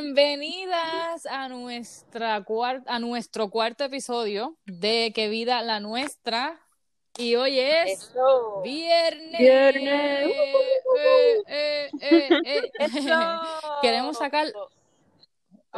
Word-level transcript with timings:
Bienvenidas 0.00 1.26
a 1.26 1.48
nuestra 1.48 2.44
a 2.86 2.98
nuestro 3.00 3.50
cuarto 3.50 3.82
episodio 3.82 4.56
de 4.64 5.10
Que 5.12 5.28
Vida 5.28 5.60
la 5.62 5.80
Nuestra. 5.80 6.60
Y 7.16 7.34
hoy 7.34 7.58
es 7.58 8.14
viernes. 8.62 9.40
Viernes. 9.40 10.30
Eh, 11.48 11.90
eh, 12.00 12.30
eh, 12.44 12.70
Queremos 13.82 14.16
sacar 14.18 14.46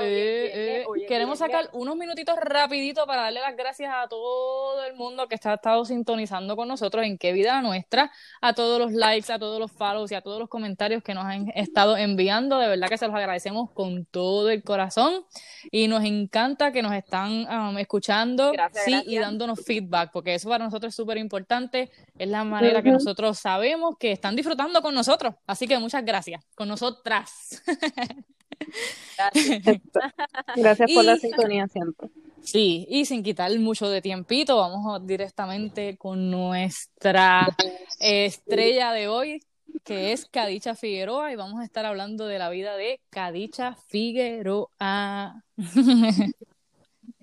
eh, 0.01 0.83
eh, 0.83 1.07
queremos 1.07 1.39
sacar 1.39 1.69
unos 1.73 1.97
minutitos 1.97 2.37
rapiditos 2.37 3.07
para 3.07 3.23
darle 3.23 3.41
las 3.41 3.57
gracias 3.57 3.93
a 3.95 4.09
todo 4.09 4.85
el 4.85 4.95
mundo 4.95 5.29
que 5.29 5.35
está 5.35 5.55
estado 5.55 5.85
sintonizando 5.85 6.57
con 6.57 6.69
nosotros 6.69 7.05
en 7.05 7.19
qué 7.19 7.33
vida 7.33 7.61
nuestra, 7.63 8.11
a 8.41 8.53
todos 8.53 8.79
los 8.79 8.93
likes, 8.93 9.33
a 9.33 9.39
todos 9.39 9.59
los 9.59 9.73
follows 9.73 10.11
y 10.13 10.15
a 10.15 10.21
todos 10.21 10.39
los 10.39 10.49
comentarios 10.49 11.03
que 11.03 11.15
nos 11.15 11.25
han 11.25 11.51
estado 11.55 11.97
enviando. 11.97 12.59
De 12.59 12.69
verdad 12.69 12.89
que 12.89 12.99
se 12.99 13.07
los 13.07 13.15
agradecemos 13.15 13.71
con 13.71 14.05
todo 14.07 14.51
el 14.51 14.63
corazón 14.63 15.25
y 15.71 15.89
nos 15.89 16.05
encanta 16.05 16.73
que 16.73 16.83
nos 16.83 16.93
están 16.93 17.47
um, 17.49 17.79
escuchando 17.79 18.53
sí, 18.85 19.03
y 19.07 19.19
dándonos 19.19 19.65
feedback, 19.65 20.11
porque 20.13 20.35
eso 20.35 20.49
para 20.49 20.65
nosotros 20.65 20.91
es 20.91 20.97
súper 20.97 21.19
importante. 21.19 21.91
Es 22.19 22.29
la 22.29 22.45
manera 22.45 22.83
que 22.83 22.91
nosotros 22.91 23.39
sabemos 23.39 23.97
que 23.99 24.13
están 24.13 24.37
disfrutando 24.37 24.83
con 24.83 24.95
nosotros. 24.95 25.35
Así 25.47 25.67
que 25.67 25.79
muchas 25.79 26.05
gracias 26.05 26.45
con 26.55 26.69
nosotras. 26.69 27.63
Gracias, 30.57 30.91
por 30.93 31.05
la 31.05 31.17
sintonía 31.17 31.69
siempre. 31.69 32.09
Sí, 32.43 32.87
y 32.89 33.05
sin 33.05 33.23
quitar 33.23 33.57
mucho 33.59 33.89
de 33.89 34.01
tiempito, 34.01 34.57
vamos 34.57 35.07
directamente 35.07 35.97
con 35.97 36.31
nuestra 36.31 37.55
estrella 37.99 38.93
de 38.93 39.09
hoy, 39.09 39.43
que 39.85 40.13
es 40.13 40.27
Cadicha 40.27 40.75
Figueroa, 40.75 41.33
y 41.33 41.37
vamos 41.37 41.61
a 41.61 41.65
estar 41.65 41.85
hablando 41.85 42.27
de 42.27 42.39
la 42.39 42.49
vida 42.51 42.77
de 42.77 43.01
Cadicha 43.11 43.77
Figueroa. 43.89 45.45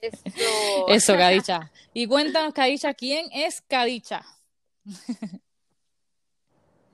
Eso. 0.02 0.88
Eso, 0.88 1.14
Cadicha. 1.16 1.72
Y 1.94 2.06
cuéntanos, 2.08 2.54
Cadicha, 2.54 2.94
¿quién 2.94 3.28
es 3.32 3.62
Cadicha? 3.62 4.24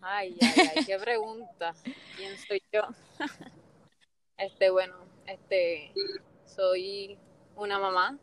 Ay, 0.02 0.36
ay, 0.42 0.70
ay, 0.76 0.86
qué 0.86 0.98
pregunta. 0.98 1.74
¿Quién 2.18 2.38
soy 2.46 2.62
yo? 2.72 2.82
Este, 4.38 4.70
bueno, 4.70 4.96
este, 5.28 5.92
soy 6.46 7.18
una 7.56 7.80
mamá 7.80 8.18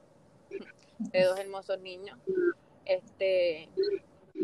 de 0.99 1.25
dos 1.25 1.39
hermosos 1.39 1.79
niños. 1.81 2.19
Este, 2.85 3.69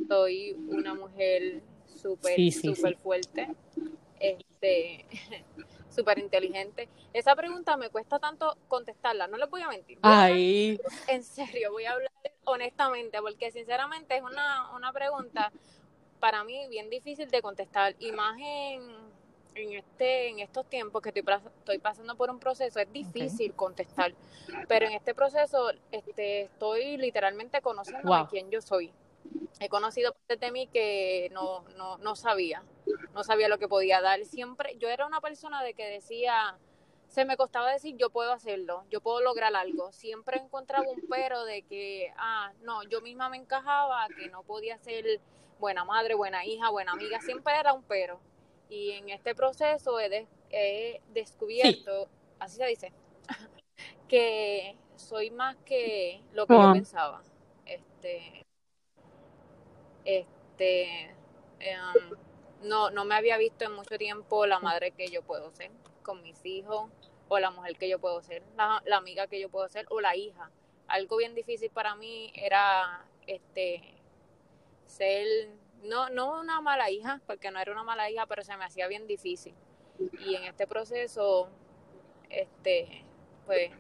soy 0.09 0.53
una 0.69 0.95
mujer 0.95 1.63
súper, 1.87 2.53
súper 2.53 2.97
fuerte. 2.99 3.49
Este, 4.21 5.07
súper 5.91 6.19
inteligente. 6.19 6.89
Esa 7.13 7.35
pregunta 7.35 7.77
me 7.77 7.89
cuesta 7.89 8.19
tanto 8.19 8.57
contestarla, 8.69 9.27
no 9.27 9.37
les 9.37 9.49
voy 9.49 9.63
a 9.63 9.69
mentir. 9.69 9.99
Ay. 10.03 10.79
En 11.09 11.25
serio, 11.25 11.73
voy 11.73 11.85
a 11.85 11.93
hablar 11.93 12.13
honestamente, 12.45 13.19
porque 13.21 13.51
sinceramente 13.51 14.17
es 14.17 14.23
una, 14.23 14.73
una 14.75 14.93
pregunta 14.93 15.51
para 16.21 16.45
mí 16.45 16.67
bien 16.69 16.91
difícil 16.91 17.29
de 17.31 17.43
contestar, 17.43 17.95
más 18.15 18.37
en 19.57 19.73
este 19.75 20.29
en 20.29 20.39
estos 20.41 20.67
tiempos 20.67 21.03
que 21.03 21.11
estoy, 21.11 21.25
estoy 21.59 21.79
pasando 21.79 22.17
por 22.17 22.31
un 22.31 22.39
proceso 22.39 22.81
es 22.81 22.93
difícil 22.93 23.55
contestar. 23.55 24.15
Pero 24.69 24.87
en 24.87 24.93
este 24.93 25.15
proceso 25.15 25.71
este 25.91 26.43
estoy 26.43 26.97
literalmente 26.97 27.61
conociendo 27.61 28.15
a 28.15 28.29
quién 28.29 28.51
yo 28.51 28.61
soy. 28.61 28.93
He 29.59 29.69
conocido 29.69 30.13
partes 30.13 30.39
de 30.39 30.51
mí 30.53 30.67
que 30.69 31.31
no, 31.33 31.65
no, 31.77 31.99
no 31.99 32.15
sabía 32.15 32.63
no 33.15 33.25
sabía 33.25 33.49
lo 33.49 33.59
que 33.59 33.69
podía 33.69 34.01
dar. 34.01 34.25
Siempre 34.25 34.77
yo 34.79 34.89
era 34.89 35.07
una 35.07 35.21
persona 35.21 35.63
de 35.63 35.75
que 35.75 35.87
decía 35.87 36.57
se 37.09 37.25
me 37.25 37.37
costaba 37.37 37.71
decir 37.73 37.97
yo 37.97 38.11
puedo 38.11 38.33
hacerlo, 38.33 38.85
yo 38.91 39.01
puedo 39.01 39.21
lograr 39.21 39.55
algo. 39.55 39.93
Siempre 39.93 40.39
encontraba 40.39 40.85
un 40.89 41.01
pero 41.09 41.45
de 41.45 41.63
que, 41.63 42.13
ah, 42.19 42.53
no, 42.63 42.83
yo 42.85 43.01
misma 43.01 43.29
me 43.29 43.37
encajaba, 43.37 44.07
que 44.09 44.29
no 44.29 44.43
podía 44.43 44.77
ser 44.79 45.21
buena 45.59 45.85
madre, 45.85 46.15
buena 46.15 46.45
hija, 46.45 46.69
buena 46.71 46.93
amiga, 46.93 47.21
siempre 47.21 47.55
era 47.59 47.73
un 47.73 47.83
pero. 47.85 48.21
Y 48.69 48.93
en 48.93 49.11
este 49.11 49.35
proceso 49.35 50.01
he, 50.01 51.01
descubierto, 51.13 52.09
así 52.39 52.57
se 52.57 52.67
dice, 52.67 52.93
que 54.09 54.77
soy 54.97 55.31
más 55.31 55.57
que 55.65 56.23
lo 56.33 56.47
que 56.47 56.55
yo 56.55 56.73
pensaba. 56.73 57.23
Este, 57.65 58.45
este, 60.05 61.15
em, 61.61 62.17
no, 62.63 62.91
no 62.91 63.05
me 63.05 63.15
había 63.15 63.37
visto 63.39 63.65
en 63.65 63.73
mucho 63.73 63.99
tiempo 63.99 64.47
la 64.47 64.59
madre 64.59 64.93
que 64.93 65.09
yo 65.09 65.23
puedo 65.23 65.51
ser 65.53 65.71
con 66.03 66.23
mis 66.23 66.45
hijos, 66.45 66.91
o 67.29 67.39
la 67.39 67.51
mujer 67.51 67.77
que 67.77 67.89
yo 67.89 67.99
puedo 67.99 68.23
ser, 68.23 68.43
la, 68.57 68.83
la 68.87 68.97
amiga 68.97 69.27
que 69.27 69.41
yo 69.41 69.49
puedo 69.49 69.69
ser, 69.69 69.87
o 69.91 70.01
la 70.01 70.17
hija. 70.17 70.51
Algo 70.87 71.17
bien 71.17 71.35
difícil 71.35 71.71
para 71.71 71.97
mí 71.97 72.33
era 72.35 73.05
este 73.27 73.83
ser 74.87 75.49
no, 75.85 76.09
no 76.11 76.41
una 76.41 76.61
mala 76.61 76.91
hija, 76.91 77.21
porque 77.27 77.51
no 77.51 77.59
era 77.59 77.73
una 77.73 77.85
mala 77.85 78.11
hija, 78.11 78.27
pero 78.27 78.43
se 78.43 78.57
me 78.57 78.65
hacía 78.65 78.89
bien 78.89 79.07
difícil. 79.07 79.55
Y 80.27 80.35
en 80.35 80.45
este 80.45 80.67
proceso, 80.67 81.49
este, 82.29 83.05
pues, 83.47 83.71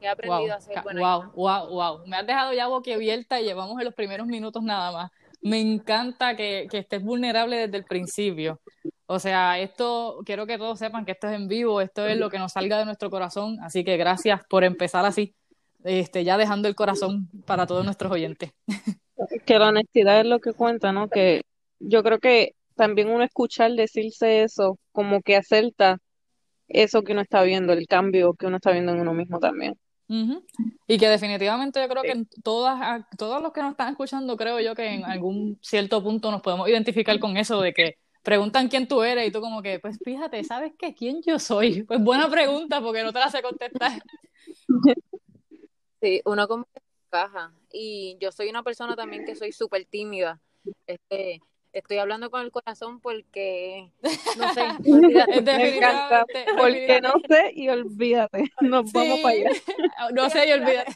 he 0.00 0.08
aprendido 0.08 0.54
a 0.54 0.60
ser 0.60 0.82
buena 0.82 1.00
wow, 1.00 1.32
Wow, 1.34 1.68
wow, 1.68 2.06
Me 2.06 2.16
has 2.16 2.26
dejado 2.26 2.52
ya 2.52 2.66
boquiabierta 2.66 3.40
y 3.40 3.44
llevamos 3.44 3.78
en 3.78 3.84
los 3.84 3.94
primeros 3.94 4.26
minutos 4.26 4.62
nada 4.62 4.92
más. 4.92 5.10
Me 5.40 5.60
encanta 5.60 6.36
que, 6.36 6.66
que 6.70 6.78
estés 6.78 7.02
vulnerable 7.02 7.56
desde 7.58 7.76
el 7.76 7.84
principio. 7.84 8.60
O 9.06 9.18
sea, 9.18 9.58
esto, 9.58 10.20
quiero 10.24 10.46
que 10.46 10.56
todos 10.56 10.78
sepan 10.78 11.04
que 11.04 11.12
esto 11.12 11.28
es 11.28 11.34
en 11.34 11.46
vivo, 11.46 11.82
esto 11.82 12.06
es 12.06 12.16
lo 12.16 12.30
que 12.30 12.38
nos 12.38 12.52
salga 12.52 12.78
de 12.78 12.86
nuestro 12.86 13.10
corazón, 13.10 13.58
así 13.62 13.84
que 13.84 13.98
gracias 13.98 14.40
por 14.48 14.64
empezar 14.64 15.04
así, 15.04 15.34
este, 15.84 16.24
ya 16.24 16.36
dejando 16.36 16.68
el 16.68 16.74
corazón 16.74 17.28
para 17.46 17.66
todos 17.66 17.84
nuestros 17.84 18.10
oyentes. 18.10 18.52
que 19.46 19.58
la 19.58 19.68
honestidad 19.68 20.20
es 20.20 20.26
lo 20.26 20.40
que 20.40 20.52
cuenta, 20.52 20.92
¿no? 20.92 21.08
Que 21.08 21.42
yo 21.78 22.02
creo 22.02 22.18
que 22.18 22.54
también 22.74 23.08
uno 23.08 23.22
escuchar 23.22 23.72
decirse 23.72 24.42
eso, 24.42 24.78
como 24.92 25.22
que 25.22 25.36
acepta 25.36 25.98
eso 26.68 27.02
que 27.02 27.12
uno 27.12 27.20
está 27.20 27.42
viendo, 27.42 27.72
el 27.72 27.86
cambio 27.86 28.34
que 28.34 28.46
uno 28.46 28.56
está 28.56 28.72
viendo 28.72 28.92
en 28.92 29.00
uno 29.00 29.14
mismo 29.14 29.38
también. 29.38 29.78
Y 30.86 30.98
que 30.98 31.08
definitivamente 31.08 31.80
yo 31.80 31.88
creo 31.88 32.02
que 32.02 32.24
todas, 32.42 33.04
todos 33.16 33.42
los 33.42 33.52
que 33.52 33.62
nos 33.62 33.70
están 33.70 33.90
escuchando, 33.90 34.36
creo 34.36 34.60
yo 34.60 34.74
que 34.74 34.86
en 34.86 35.04
algún 35.04 35.58
cierto 35.62 36.02
punto 36.02 36.30
nos 36.30 36.42
podemos 36.42 36.68
identificar 36.68 37.18
con 37.18 37.36
eso 37.36 37.60
de 37.60 37.72
que 37.72 37.94
preguntan 38.22 38.68
quién 38.68 38.86
tú 38.86 39.02
eres 39.02 39.26
y 39.26 39.32
tú 39.32 39.40
como 39.40 39.62
que, 39.62 39.78
pues 39.80 39.98
fíjate, 40.04 40.44
¿sabes 40.44 40.72
qué? 40.78 40.94
¿Quién 40.94 41.20
yo 41.26 41.38
soy? 41.38 41.82
Pues 41.88 42.00
buena 42.00 42.28
pregunta 42.28 42.80
porque 42.80 43.02
no 43.02 43.12
te 43.12 43.18
la 43.18 43.30
sé 43.30 43.42
contestar. 43.42 44.02
Sí, 46.04 46.20
uno 46.26 46.46
como 46.46 46.68
y 47.72 48.18
yo 48.20 48.30
soy 48.30 48.50
una 48.50 48.62
persona 48.62 48.94
también 48.94 49.24
que 49.24 49.36
soy 49.36 49.52
súper 49.52 49.86
tímida. 49.86 50.38
Este, 50.86 51.40
estoy 51.72 51.96
hablando 51.96 52.30
con 52.30 52.42
el 52.42 52.50
corazón 52.50 53.00
porque 53.00 53.90
no 54.36 54.52
sé, 54.52 54.66
Me 55.42 55.76
encanta, 55.76 56.26
porque 56.58 57.00
no 57.02 57.14
sé 57.26 57.52
y 57.54 57.70
olvídate, 57.70 58.52
nos 58.60 58.92
vamos 58.92 59.20
para 59.20 59.34
allá. 59.34 59.50
No 60.12 60.28
sé 60.28 60.46
y 60.46 60.52
olvídate. 60.52 60.92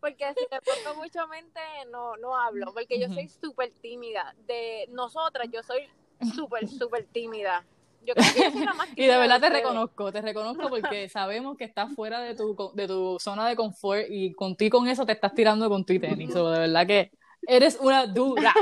Porque 0.00 0.24
si 0.34 0.46
te 0.48 0.60
pongo 0.62 0.96
mucho 1.02 1.28
mente, 1.28 1.60
no, 1.90 2.16
no 2.16 2.34
hablo, 2.34 2.72
porque 2.72 2.98
yo 2.98 3.08
soy 3.12 3.28
súper 3.28 3.70
tímida. 3.82 4.34
De 4.46 4.86
nosotras, 4.92 5.48
yo 5.52 5.62
soy 5.62 5.90
súper, 6.34 6.66
súper 6.68 7.04
tímida. 7.04 7.66
y 8.96 9.06
de 9.06 9.16
verdad 9.16 9.40
te 9.40 9.50
reconozco, 9.50 10.12
te 10.12 10.20
reconozco 10.20 10.68
porque 10.68 11.08
sabemos 11.08 11.56
que 11.56 11.64
estás 11.64 11.94
fuera 11.94 12.20
de 12.20 12.34
tu, 12.34 12.56
de 12.74 12.86
tu 12.86 13.18
zona 13.18 13.48
de 13.48 13.56
confort 13.56 14.06
y 14.08 14.32
contigo 14.32 14.78
con 14.78 14.88
eso 14.88 15.06
te 15.06 15.12
estás 15.12 15.34
tirando 15.34 15.68
con 15.68 15.84
tu 15.84 15.98
tenis. 15.98 16.34
de 16.34 16.42
verdad 16.42 16.86
que 16.86 17.10
eres 17.46 17.78
una 17.80 18.06
dura. 18.06 18.52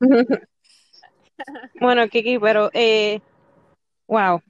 bueno, 1.80 2.08
Kiki, 2.08 2.38
pero 2.38 2.70
eh, 2.72 3.20
wow. 4.06 4.40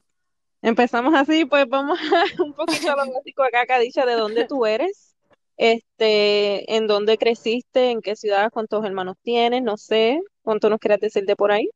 Empezamos 0.62 1.12
así, 1.15 1.45
pues 1.45 1.69
vamos 1.69 1.99
a 1.99 2.43
un 2.43 2.53
poquito 2.53 2.93
a 2.93 3.05
lo 3.05 3.12
básico 3.12 3.43
acá, 3.43 3.67
Cadicha, 3.67 4.06
de 4.06 4.15
dónde 4.15 4.47
tú 4.47 4.65
eres, 4.65 5.17
este, 5.56 6.77
en 6.77 6.87
dónde 6.87 7.19
creciste, 7.19 7.91
en 7.91 8.00
qué 8.00 8.15
ciudad, 8.15 8.50
cuántos 8.53 8.85
hermanos 8.85 9.17
tienes, 9.23 9.62
no 9.62 9.77
sé, 9.77 10.21
cuánto 10.43 10.71
nos 10.71 10.79
quieras 10.79 11.00
decir 11.00 11.25
de 11.25 11.35
por 11.35 11.50
ahí. 11.50 11.69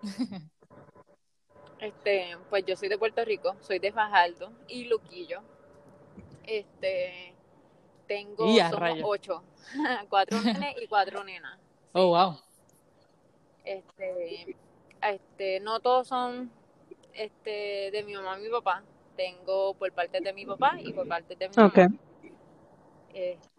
Este, 1.82 2.36
pues 2.48 2.64
yo 2.64 2.76
soy 2.76 2.88
de 2.88 2.96
Puerto 2.96 3.24
Rico, 3.24 3.56
soy 3.60 3.80
de 3.80 3.90
Fajardo 3.90 4.52
y 4.68 4.84
Luquillo. 4.84 5.40
Este, 6.44 7.34
tengo 8.06 8.46
ocho, 9.02 9.42
cuatro 10.08 10.40
nenes 10.42 10.76
y 10.80 10.86
cuatro 10.86 11.24
nenas. 11.24 11.58
Oh, 11.94 12.06
wow. 12.06 12.38
Este, 13.66 14.56
este, 15.02 15.60
no 15.60 15.80
todos 15.80 16.08
son 16.08 16.50
este 17.12 17.90
de 17.90 18.02
mi 18.02 18.14
mamá 18.14 18.38
y 18.38 18.44
mi 18.44 18.48
papá. 18.48 18.82
Tengo 19.14 19.74
por 19.74 19.92
parte 19.92 20.20
de 20.22 20.32
mi 20.32 20.46
papá 20.46 20.78
y 20.80 20.90
por 20.94 21.06
parte 21.06 21.36
de 21.36 21.50
mi 21.50 21.54
mamá. 21.54 21.90
Este, 23.12 23.51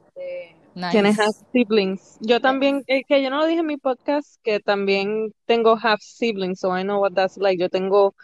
Tienes 0.91 1.19
half 1.19 1.35
siblings. 1.51 2.17
Yo 2.19 2.41
también, 2.41 2.83
eh, 2.87 3.03
que 3.07 3.21
yo 3.21 3.29
no 3.29 3.37
lo 3.39 3.45
dije 3.45 3.59
en 3.59 3.67
mi 3.67 3.77
podcast, 3.77 4.41
que 4.43 4.59
también 4.59 5.33
tengo 5.45 5.77
half 5.81 6.01
siblings, 6.01 6.59
so 6.59 6.75
I 6.77 6.83
know 6.83 6.99
what 6.99 7.13
that's 7.13 7.37
like. 7.37 7.61
Yo 7.61 7.69
tengo 7.69 8.15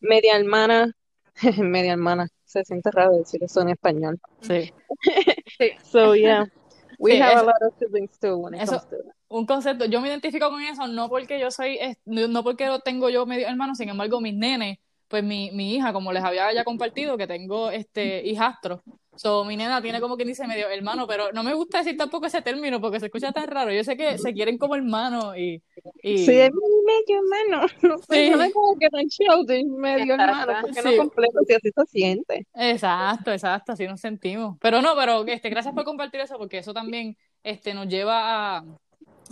media 0.00 0.36
hermana, 0.36 0.92
media 1.58 1.92
hermana, 1.92 2.28
se 2.44 2.64
siente 2.64 2.90
raro 2.92 3.16
decir 3.16 3.42
eso 3.42 3.60
en 3.60 3.70
español. 3.70 4.20
Sí. 4.40 4.72
Sí. 5.58 5.70
So, 5.90 6.14
yeah, 6.14 6.44
we 6.98 7.12
Sí, 7.12 7.20
have 7.22 7.32
eso- 7.32 7.42
a 7.42 7.44
lot 7.46 7.62
of 7.62 7.74
siblings 7.78 8.18
too 8.20 8.36
when 8.36 8.54
it 8.54 8.62
eso- 8.62 8.78
comes 8.78 8.90
to 8.90 8.96
that. 9.04 9.14
Un 9.28 9.44
concepto, 9.46 9.86
yo 9.86 10.00
me 10.00 10.08
identifico 10.08 10.48
con 10.50 10.62
eso, 10.62 10.86
no 10.86 11.08
porque 11.08 11.40
yo 11.40 11.50
soy, 11.50 11.78
no 12.04 12.28
no 12.28 12.44
porque 12.44 12.66
lo 12.66 12.78
tengo 12.80 13.08
yo 13.10 13.26
medio 13.26 13.48
hermano, 13.48 13.74
sin 13.74 13.88
embargo, 13.88 14.20
mis 14.20 14.34
nenes, 14.34 14.78
pues 15.08 15.24
mi, 15.24 15.50
mi 15.50 15.74
hija, 15.74 15.92
como 15.92 16.12
les 16.12 16.22
había 16.22 16.52
ya 16.52 16.62
compartido, 16.62 17.16
que 17.16 17.26
tengo 17.26 17.70
este 17.70 18.24
hijastro, 18.24 18.82
so, 19.16 19.44
mi 19.44 19.56
nena 19.56 19.82
tiene 19.82 20.00
como 20.00 20.16
quien 20.16 20.28
dice 20.28 20.46
medio 20.46 20.68
hermano, 20.68 21.06
pero 21.06 21.32
no 21.32 21.42
me 21.42 21.54
gusta 21.54 21.78
decir 21.78 21.96
tampoco 21.96 22.26
ese 22.26 22.42
término 22.42 22.80
porque 22.80 23.00
se 23.00 23.06
escucha 23.06 23.32
tan 23.32 23.46
raro. 23.48 23.72
Yo 23.72 23.82
sé 23.82 23.96
que 23.96 24.18
se 24.18 24.32
quieren 24.34 24.58
como 24.58 24.74
hermano 24.76 25.36
y, 25.36 25.62
y 26.02 26.18
Sí, 26.18 26.32
es 26.38 26.50
medio 26.52 27.20
hermano. 27.22 27.66
No 27.82 27.98
sé, 27.98 28.26
Sí. 28.26 28.30
no 28.30 28.42
es 28.42 28.52
como 28.52 28.78
que 28.78 28.88
tan 28.88 29.06
childish, 29.08 29.66
medio 29.66 30.14
hermano, 30.14 30.52
porque 30.62 30.82
Sí. 30.82 30.88
no 30.90 30.96
completo, 30.96 31.38
si 31.46 31.54
así 31.54 31.70
se 31.74 31.86
siente. 31.86 32.46
Exacto, 32.54 33.32
exacto, 33.32 33.72
así 33.72 33.86
nos 33.86 34.00
sentimos. 34.00 34.56
Pero 34.60 34.82
no, 34.82 34.94
pero 34.96 35.26
este, 35.26 35.48
gracias 35.50 35.74
por 35.74 35.84
compartir 35.84 36.20
eso, 36.20 36.36
porque 36.38 36.58
eso 36.58 36.72
también 36.74 37.16
este, 37.42 37.74
nos 37.74 37.88
lleva 37.88 38.56
a, 38.58 38.64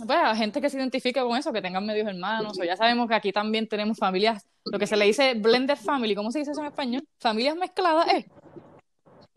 pues, 0.05 0.17
a 0.17 0.35
gente 0.35 0.61
que 0.61 0.69
se 0.69 0.77
identifique 0.77 1.21
con 1.21 1.37
eso, 1.37 1.51
que 1.53 1.61
tengan 1.61 1.85
medios 1.85 2.07
hermanos, 2.07 2.57
o 2.59 2.63
ya 2.63 2.75
sabemos 2.75 3.07
que 3.07 3.15
aquí 3.15 3.31
también 3.31 3.67
tenemos 3.67 3.97
familias, 3.97 4.45
lo 4.65 4.79
que 4.79 4.87
se 4.87 4.97
le 4.97 5.05
dice 5.05 5.33
blended 5.35 5.75
family, 5.77 6.15
¿cómo 6.15 6.31
se 6.31 6.39
dice 6.39 6.51
eso 6.51 6.61
en 6.61 6.67
español? 6.67 7.03
Familias 7.19 7.55
mezcladas, 7.55 8.07
eh, 8.13 8.25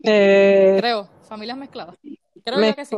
Eh, 0.03 0.77
creo, 0.79 1.09
familias 1.27 1.57
mezcladas. 1.57 1.95
Creo 2.43 2.75
que 2.75 2.85
sí. 2.85 2.95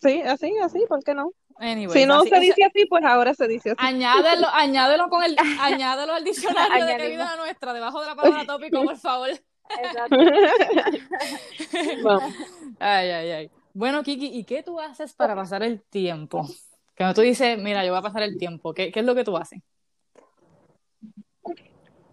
Sí, 0.00 0.22
así, 0.22 0.56
así, 0.58 0.84
¿por 0.88 1.02
qué 1.04 1.14
no? 1.14 1.32
Anyways, 1.56 1.92
Si 1.92 2.06
no 2.06 2.20
así- 2.20 2.30
se 2.30 2.40
dice 2.40 2.64
así, 2.64 2.86
pues 2.86 3.04
ahora 3.04 3.34
se 3.34 3.46
dice 3.46 3.72
así. 3.72 3.76
añádelo, 3.78 4.46
añádelo 4.52 5.08
con 5.10 5.22
el, 5.22 5.36
añádelo 5.60 6.14
al 6.14 6.24
diccionario 6.24 6.86
de 6.86 7.08
vida 7.08 7.36
nuestra, 7.36 7.74
debajo 7.74 8.00
de 8.00 8.06
la 8.06 8.14
palabra 8.14 8.46
tópico, 8.46 8.82
por 8.82 8.96
favor. 8.96 9.28
Exacto. 9.28 10.16
Vamos. 12.02 12.34
Ay, 12.78 13.10
ay, 13.10 13.30
ay. 13.30 13.50
Bueno, 13.74 14.02
Kiki, 14.02 14.26
¿y 14.26 14.44
qué 14.44 14.62
tú 14.62 14.80
haces 14.80 15.12
para 15.12 15.34
pasar 15.36 15.62
el 15.62 15.82
tiempo? 15.82 16.48
Cuando 16.96 17.14
tú 17.14 17.20
dices, 17.20 17.58
mira, 17.58 17.84
yo 17.84 17.92
voy 17.92 17.98
a 17.98 18.02
pasar 18.02 18.22
el 18.22 18.36
tiempo, 18.38 18.72
¿qué, 18.74 18.90
qué 18.90 19.00
es 19.00 19.06
lo 19.06 19.14
que 19.14 19.24
tú 19.24 19.36
haces? 19.36 19.60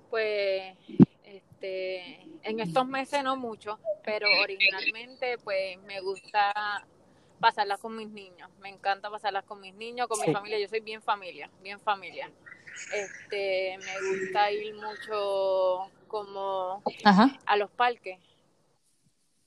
Pues, 0.09 0.75
este, 1.61 2.21
en 2.43 2.59
estos 2.59 2.85
meses 2.87 3.23
no 3.23 3.35
mucho, 3.35 3.79
pero 4.03 4.27
originalmente, 4.41 5.37
pues, 5.39 5.77
me 5.83 5.99
gusta 6.01 6.85
pasarlas 7.39 7.79
con 7.79 7.95
mis 7.95 8.09
niños. 8.09 8.49
Me 8.61 8.69
encanta 8.69 9.09
pasarlas 9.09 9.43
con 9.43 9.59
mis 9.59 9.73
niños, 9.73 10.07
con 10.07 10.19
Sí. 10.19 10.27
mi 10.27 10.33
familia. 10.33 10.59
Yo 10.59 10.67
soy 10.67 10.79
bien 10.81 11.01
familia, 11.01 11.49
bien 11.61 11.79
familia. 11.79 12.31
Este, 12.93 13.77
me 13.79 14.09
gusta 14.19 14.51
ir 14.51 14.75
mucho 14.75 15.89
como 16.07 16.83
Ajá. 17.03 17.37
a 17.45 17.57
los 17.57 17.71
parques. 17.71 18.19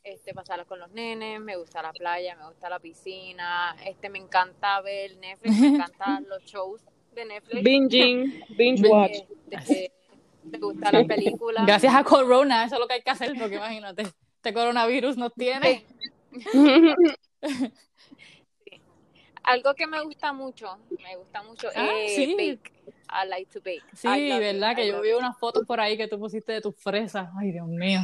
Este, 0.03 0.33
pasarlas 0.35 0.67
con 0.67 0.79
los 0.81 0.91
nenes, 0.91 1.41
me 1.41 1.56
gusta 1.56 1.83
la 1.83 1.93
playa, 1.93 2.35
me 2.35 2.47
gusta 2.47 2.71
la 2.71 2.81
piscina, 2.81 3.77
este, 3.85 4.09
me 4.09 4.19
encanta 4.19 4.81
ver 4.81 5.17
Netflix, 5.19 5.59
me 5.61 5.67
encantan 5.93 6.27
los 6.29 6.43
shows 6.45 6.81
de 7.15 7.25
Netflix. 7.27 7.63
Binging, 7.63 8.45
binge 8.56 8.83
Bin- 8.83 8.91
watch. 8.93 9.19
Este, 9.51 9.93
me 10.45 10.59
gustan 10.59 10.93
las 10.93 11.07
películas. 11.07 11.67
Gracias 11.67 11.95
a 11.95 12.05
Corona, 12.05 12.65
eso 12.65 12.77
es 12.77 12.81
lo 12.81 12.87
que 12.89 12.95
hay 12.95 13.03
que 13.03 13.11
hacer, 13.11 13.35
porque 13.39 13.57
imagínate, 13.57 14.03
este 14.03 14.53
coronavirus 14.55 15.17
nos 15.17 15.33
tiene. 15.35 15.85
Algo 19.43 19.75
que 19.75 19.87
me 19.87 20.01
gusta 20.03 20.33
mucho, 20.33 20.79
me 21.03 21.17
gusta 21.17 21.43
mucho 21.43 21.69
Ah, 21.75 21.89
es 22.05 22.15
sí. 22.15 22.35
bake. 22.37 22.73
I 23.13 23.27
like 23.29 23.51
to 23.53 23.61
bake. 23.61 23.83
Sí, 23.95 24.09
it, 24.09 24.39
verdad, 24.39 24.77
que 24.77 24.85
I 24.85 24.89
yo 24.91 25.01
vi 25.01 25.11
it. 25.11 25.17
unas 25.17 25.37
fotos 25.39 25.65
por 25.67 25.81
ahí 25.81 25.97
que 25.97 26.07
tú 26.09 26.19
pusiste 26.19 26.53
de 26.53 26.61
tus 26.61 26.77
fresas. 26.77 27.29
Ay, 27.39 27.51
Dios 27.53 27.67
mío. 27.67 28.01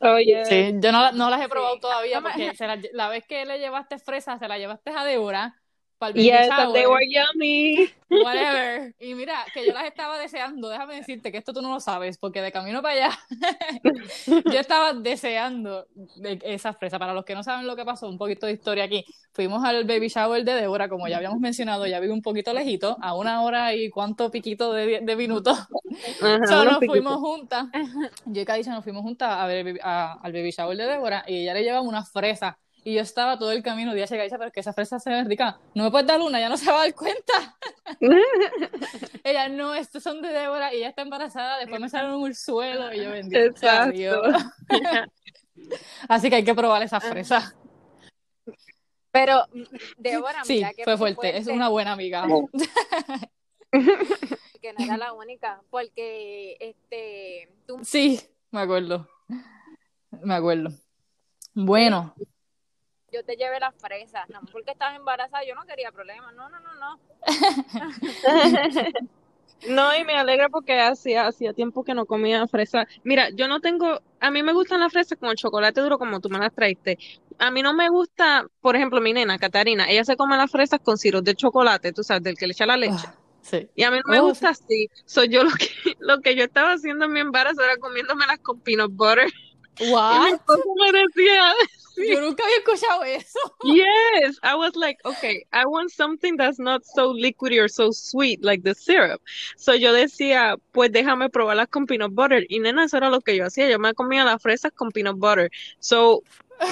Oye, 0.00 0.44
Sí, 0.44 0.74
yo 0.80 0.90
no, 0.92 1.12
no 1.12 1.28
las 1.30 1.40
he 1.40 1.44
Sí. 1.44 1.50
probado 1.50 1.78
todavía 1.80 2.20
porque 2.20 2.54
se 2.56 2.66
la, 2.66 2.78
la 2.92 3.08
vez 3.08 3.24
que 3.26 3.44
le 3.44 3.58
llevaste 3.58 3.98
fresas, 3.98 4.38
se 4.38 4.48
la 4.48 4.58
llevaste 4.58 4.90
a 4.90 5.04
Débora 5.04 5.54
para 5.98 6.10
el 6.10 6.14
baby 6.14 6.24
yes, 6.24 6.48
shower. 6.48 6.72
they 6.72 6.86
were 6.86 7.06
yummy. 7.06 7.90
Whatever. 8.10 8.94
Y 9.00 9.14
mira, 9.14 9.44
que 9.52 9.66
yo 9.66 9.72
las 9.74 9.84
estaba 9.84 10.16
deseando. 10.18 10.68
Déjame 10.70 10.94
decirte 10.96 11.30
que 11.30 11.38
esto 11.38 11.52
tú 11.52 11.60
no 11.60 11.74
lo 11.74 11.80
sabes, 11.80 12.16
porque 12.16 12.40
de 12.40 12.50
camino 12.52 12.80
para 12.80 12.94
allá, 13.08 13.18
yo 14.26 14.58
estaba 14.58 14.94
deseando 14.94 15.86
de- 16.16 16.38
esas 16.44 16.76
fresas. 16.78 16.98
Para 16.98 17.12
los 17.14 17.24
que 17.24 17.34
no 17.34 17.42
saben 17.42 17.66
lo 17.66 17.76
que 17.76 17.84
pasó, 17.84 18.08
un 18.08 18.16
poquito 18.18 18.46
de 18.46 18.52
historia 18.52 18.84
aquí. 18.84 19.04
Fuimos 19.32 19.62
al 19.64 19.84
baby 19.84 20.08
shower 20.08 20.42
de 20.44 20.54
Débora, 20.54 20.88
como 20.88 21.06
ya 21.08 21.16
habíamos 21.18 21.38
mencionado, 21.40 21.86
ya 21.86 22.00
vive 22.00 22.12
un 22.12 22.22
poquito 22.22 22.52
lejito, 22.52 22.96
a 23.00 23.14
una 23.14 23.42
hora 23.42 23.74
y 23.74 23.90
cuánto 23.90 24.30
piquito 24.30 24.72
de, 24.72 25.00
de 25.02 25.16
minutos. 25.16 25.58
Ajá, 26.22 26.46
So, 26.46 26.64
nos 26.64 26.78
piquitos. 26.78 26.86
fuimos 26.96 27.16
juntas. 27.18 27.66
Yo 28.24 28.40
y 28.42 28.44
Kadisha 28.44 28.72
nos 28.72 28.84
fuimos 28.84 29.02
juntas 29.02 29.30
a 29.32 29.46
ver 29.46 29.78
a- 29.82 30.18
al 30.22 30.32
baby 30.32 30.50
shower 30.50 30.76
de 30.76 30.86
Débora 30.86 31.24
y 31.26 31.42
ella 31.42 31.54
le 31.54 31.62
llevaba 31.62 31.82
unas 31.82 32.10
fresas. 32.10 32.54
Y 32.88 32.94
yo 32.94 33.02
estaba 33.02 33.38
todo 33.38 33.52
el 33.52 33.62
camino, 33.62 33.92
día 33.92 34.06
Kadisha, 34.06 34.38
pero 34.38 34.48
es 34.48 34.54
que 34.54 34.60
esas 34.60 34.74
fresas 34.74 35.02
se 35.02 35.10
ven 35.10 35.28
ricas. 35.28 35.56
No 35.74 35.84
me 35.84 35.90
puedes 35.90 36.06
dar 36.06 36.22
una, 36.22 36.40
ya 36.40 36.48
no 36.48 36.56
se 36.56 36.70
va 36.70 36.78
a 36.78 36.84
dar 36.84 36.94
cuenta. 36.94 37.54
ella, 39.24 39.50
no, 39.50 39.74
estos 39.74 40.02
son 40.02 40.22
de 40.22 40.28
Débora 40.28 40.72
y 40.72 40.78
ella 40.78 40.88
está 40.88 41.02
embarazada. 41.02 41.58
Después 41.58 41.82
me 41.82 41.90
salió 41.90 42.16
un 42.16 42.22
ursuelo 42.24 42.90
y 42.94 43.04
yo 43.04 43.10
bendito 43.10 43.58
sea 43.58 43.90
Exacto. 43.90 44.38
Así 46.08 46.30
que 46.30 46.36
hay 46.36 46.44
que 46.44 46.54
probar 46.54 46.82
esas 46.82 47.04
fresas. 47.04 47.54
Pero, 49.10 49.44
Débora, 49.98 50.42
Sí, 50.44 50.54
mira 50.54 50.72
que 50.72 50.84
fue 50.84 50.96
fuerte. 50.96 51.36
Es 51.36 51.46
una 51.46 51.68
buena 51.68 51.92
amiga. 51.92 52.24
que 53.70 54.72
no 54.72 54.82
era 54.82 54.96
la 54.96 55.12
única, 55.12 55.60
porque 55.68 56.56
este, 56.58 57.54
tú 57.66 57.80
Sí, 57.84 58.18
me 58.50 58.62
acuerdo. 58.62 59.06
Me 60.22 60.36
acuerdo. 60.36 60.70
Bueno, 61.52 62.14
yo 63.12 63.24
te 63.24 63.36
llevé 63.36 63.60
las 63.60 63.74
fresas, 63.76 64.28
no 64.30 64.40
porque 64.52 64.72
estabas 64.72 64.96
embarazada, 64.96 65.44
yo 65.44 65.54
no 65.54 65.64
quería 65.66 65.92
problemas, 65.92 66.34
no, 66.34 66.48
no, 66.48 66.60
no, 66.60 66.74
no. 66.74 67.00
No, 69.66 69.94
y 69.96 70.04
me 70.04 70.14
alegra 70.16 70.48
porque 70.48 70.80
hacía, 70.80 71.26
hacía 71.26 71.52
tiempo 71.52 71.82
que 71.84 71.92
no 71.94 72.06
comía 72.06 72.46
fresa. 72.46 72.86
Mira, 73.02 73.30
yo 73.30 73.48
no 73.48 73.60
tengo, 73.60 74.00
a 74.20 74.30
mí 74.30 74.42
me 74.44 74.52
gustan 74.52 74.80
las 74.80 74.92
fresas 74.92 75.18
con 75.18 75.30
el 75.30 75.36
chocolate 75.36 75.80
duro 75.80 75.98
como 75.98 76.20
tú 76.20 76.30
me 76.30 76.38
las 76.38 76.54
traiste. 76.54 76.96
A 77.38 77.50
mí 77.50 77.60
no 77.62 77.74
me 77.74 77.88
gusta, 77.88 78.46
por 78.60 78.76
ejemplo, 78.76 79.00
mi 79.00 79.12
nena, 79.12 79.36
Catarina, 79.38 79.90
ella 79.90 80.04
se 80.04 80.16
come 80.16 80.36
las 80.36 80.50
fresas 80.50 80.80
con 80.80 80.96
sirope 80.96 81.30
de 81.30 81.34
chocolate, 81.36 81.92
tú 81.92 82.04
sabes, 82.04 82.22
del 82.22 82.36
que 82.36 82.46
le 82.46 82.52
echa 82.52 82.66
la 82.66 82.76
leche. 82.76 83.08
ah, 83.08 83.14
sí. 83.42 83.68
Y 83.74 83.84
a 83.84 83.90
mí 83.90 83.98
no 83.98 84.12
me 84.12 84.20
Oh, 84.20 84.28
gusta 84.28 84.50
así. 84.50 84.88
Soy 85.06 85.28
yo 85.28 85.44
lo 85.44 85.50
que, 85.52 85.68
lo 86.00 86.20
que 86.20 86.36
yo 86.36 86.44
estaba 86.44 86.72
haciendo 86.74 87.06
en 87.06 87.12
mi 87.12 87.20
embarazo 87.20 87.62
era 87.64 87.76
comiéndomelas 87.78 88.38
con 88.40 88.60
peanut 88.60 88.92
butter. 88.94 89.28
Y 89.80 89.84
mi 89.86 89.92
What? 89.92 90.34
esposo 90.34 90.62
me 90.80 90.92
decía, 90.92 91.52
Yo 91.96 92.20
nunca 92.20 92.44
había 92.44 92.56
escuchado 92.58 93.02
eso. 93.04 93.38
Yes, 93.64 94.38
I 94.42 94.54
was 94.54 94.76
like, 94.76 94.98
okay, 95.04 95.44
I 95.52 95.64
want 95.66 95.90
something 95.90 96.36
that's 96.36 96.58
not 96.58 96.84
so 96.84 97.12
liquidy 97.12 97.58
or 97.60 97.68
so 97.68 97.90
sweet 97.92 98.42
like 98.44 98.62
the 98.62 98.74
syrup. 98.74 99.20
So 99.56 99.74
yo 99.74 99.92
decía, 99.92 100.56
pues 100.72 100.92
déjame 100.92 101.28
probarlas 101.30 101.68
con 101.68 101.86
peanut 101.86 102.12
butter. 102.14 102.44
Y 102.48 102.60
nena, 102.60 102.84
eso 102.84 102.96
era 102.96 103.10
lo 103.10 103.20
que 103.20 103.36
yo 103.36 103.46
hacía. 103.46 103.68
Yo 103.68 103.78
me 103.78 103.94
comía 103.94 104.24
las 104.24 104.40
fresas 104.40 104.72
con 104.72 104.90
peanut 104.90 105.18
butter. 105.18 105.50
So 105.80 106.22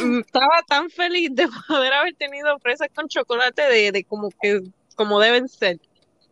mm, 0.02 0.20
estaba 0.26 0.62
tan 0.68 0.90
feliz 0.90 1.30
de 1.32 1.48
poder 1.68 1.92
haber 1.92 2.14
tenido 2.14 2.58
fresas 2.60 2.88
con 2.94 3.08
chocolate 3.08 3.62
de, 3.62 3.92
de 3.92 4.04
como 4.04 4.30
que 4.40 4.60
como 4.94 5.18
deben 5.20 5.48
ser. 5.48 5.78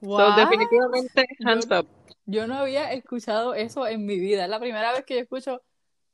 So 0.00 0.08
What? 0.08 0.36
definitivamente 0.36 1.26
hands 1.44 1.66
Yo- 1.68 1.80
up. 1.80 1.88
Yo 2.26 2.46
no 2.46 2.54
había 2.54 2.90
escuchado 2.92 3.54
eso 3.54 3.86
en 3.86 4.06
mi 4.06 4.18
vida. 4.18 4.44
Es 4.44 4.50
la 4.50 4.58
primera 4.60 4.92
vez 4.92 5.04
que 5.04 5.14
yo 5.16 5.20
escucho 5.20 5.60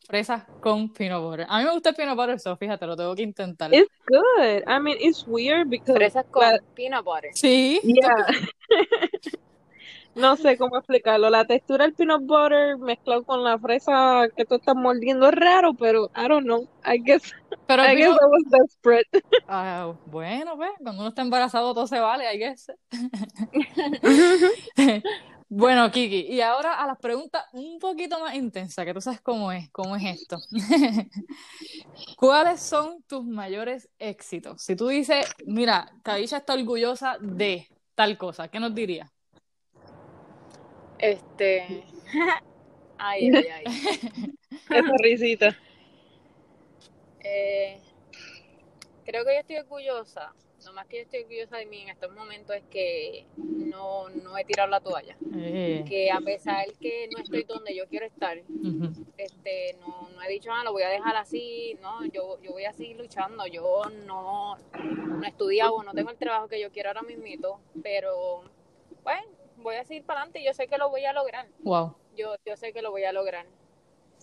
fresas 0.06 0.44
con 0.60 0.92
peanut 0.92 1.22
butter. 1.22 1.46
A 1.48 1.58
mí 1.58 1.64
me 1.64 1.72
gusta 1.72 1.90
el 1.90 1.94
peanut 1.94 2.16
butter, 2.16 2.40
so 2.40 2.56
fíjate, 2.56 2.86
lo 2.86 2.96
tengo 2.96 3.14
que 3.14 3.22
intentar. 3.22 3.72
It's 3.72 3.90
good. 4.06 4.62
I 4.66 4.80
mean, 4.80 4.96
it's 5.00 5.24
weird 5.26 5.68
because 5.68 5.94
Fresas 5.94 6.24
con 6.30 6.42
la- 6.42 6.58
peanut 6.74 7.04
butter. 7.04 7.30
Sí. 7.34 7.80
Yeah. 7.82 8.26
No 10.12 10.36
sé 10.36 10.58
cómo 10.58 10.76
explicarlo. 10.76 11.30
La 11.30 11.44
textura 11.44 11.84
del 11.84 11.94
peanut 11.94 12.22
butter 12.26 12.76
mezclado 12.78 13.22
con 13.22 13.44
la 13.44 13.56
fresa 13.60 14.26
que 14.36 14.44
tú 14.44 14.56
estás 14.56 14.74
mordiendo 14.74 15.28
es 15.28 15.34
raro, 15.36 15.72
pero 15.74 16.10
I 16.16 16.26
don't 16.26 16.42
know. 16.44 16.68
I 16.84 16.98
guess, 17.00 17.32
Pero 17.68 17.84
I 17.84 17.90
el 17.92 17.96
guess 17.96 18.08
I 18.08 18.18
peanut- 18.18 18.30
was 18.32 18.42
desperate. 18.50 19.08
Ah, 19.48 19.94
bueno, 20.06 20.56
pues, 20.56 20.70
cuando 20.82 21.02
uno 21.02 21.10
está 21.10 21.22
embarazado 21.22 21.72
todo 21.74 21.86
se 21.86 22.00
vale, 22.00 22.24
I 22.34 22.38
guess. 22.38 22.72
Bueno, 25.52 25.90
Kiki, 25.90 26.32
y 26.32 26.40
ahora 26.42 26.74
a 26.74 26.86
las 26.86 26.96
preguntas 26.98 27.44
un 27.52 27.80
poquito 27.80 28.20
más 28.20 28.36
intensas, 28.36 28.84
que 28.84 28.94
tú 28.94 29.00
sabes 29.00 29.20
cómo 29.20 29.50
es, 29.50 29.68
cómo 29.70 29.96
es 29.96 30.20
esto. 30.20 30.38
¿Cuáles 32.16 32.60
son 32.60 33.02
tus 33.02 33.24
mayores 33.24 33.88
éxitos? 33.98 34.62
Si 34.62 34.76
tú 34.76 34.86
dices, 34.86 35.26
mira, 35.44 35.92
Kadisha 36.04 36.36
está 36.36 36.54
orgullosa 36.54 37.16
de 37.20 37.66
tal 37.96 38.16
cosa, 38.16 38.46
¿qué 38.46 38.60
nos 38.60 38.72
diría? 38.76 39.10
Este. 41.00 41.82
Ay, 43.02 43.30
ay, 43.34 43.46
ay. 43.48 43.64
Esa 44.70 44.92
risita. 45.02 45.58
Eh, 47.24 47.80
creo 49.04 49.24
que 49.24 49.34
yo 49.34 49.40
estoy 49.40 49.56
orgullosa. 49.56 50.32
Lo 50.70 50.74
más 50.76 50.86
que 50.86 50.98
yo 50.98 51.02
estoy 51.02 51.20
orgullosa 51.22 51.56
de 51.56 51.66
mí 51.66 51.80
en 51.82 51.88
estos 51.88 52.14
momentos 52.14 52.54
es 52.54 52.62
que 52.70 53.26
no, 53.36 54.08
no 54.08 54.38
he 54.38 54.44
tirado 54.44 54.70
la 54.70 54.80
toalla. 54.80 55.16
Eh, 55.36 55.84
Que 55.88 56.12
a 56.12 56.20
pesar 56.20 56.64
que 56.80 57.08
no 57.12 57.20
estoy 57.20 57.42
donde 57.42 57.74
yo 57.74 57.88
quiero 57.88 58.06
estar, 58.06 58.38
este, 59.16 59.76
no, 59.80 60.08
no 60.14 60.22
he 60.22 60.28
dicho, 60.28 60.52
ah, 60.52 60.62
lo 60.62 60.70
voy 60.72 60.84
a 60.84 60.88
dejar 60.88 61.16
así, 61.16 61.76
no, 61.82 62.04
yo, 62.06 62.40
yo 62.40 62.52
voy 62.52 62.66
a 62.66 62.72
seguir 62.72 62.96
luchando, 62.98 63.46
yo 63.48 63.82
no, 64.06 64.56
no 64.56 65.24
he 65.24 65.28
estudiado, 65.28 65.82
no 65.82 65.92
tengo 65.92 66.10
el 66.10 66.16
trabajo 66.18 66.46
que 66.46 66.60
yo 66.60 66.70
quiero 66.70 66.90
ahora 66.90 67.02
mismito, 67.02 67.58
pero, 67.82 68.44
pues, 69.02 69.18
voy 69.56 69.74
a 69.74 69.84
seguir 69.84 70.04
para 70.04 70.20
adelante, 70.20 70.44
yo 70.44 70.54
sé 70.54 70.68
que 70.68 70.78
lo 70.78 70.88
voy 70.88 71.04
a 71.04 71.12
lograr, 71.12 71.48
Wow. 71.64 71.96
yo, 72.16 72.36
yo 72.46 72.56
sé 72.56 72.72
que 72.72 72.80
lo 72.80 72.92
voy 72.92 73.02
a 73.04 73.12
lograr. 73.12 73.44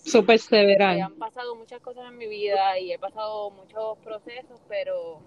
Su 0.07 0.19
Eh, 0.19 0.23
perseverar. 0.23 0.99
han 1.01 1.15
pasado 1.15 1.53
muchas 1.55 1.81
cosas 1.81 2.05
en 2.07 2.17
mi 2.17 2.27
vida 2.27 2.79
y 2.79 2.93
he 2.93 2.97
pasado 2.99 3.51
muchos 3.51 3.97
procesos, 3.99 4.61
pero 4.69 5.21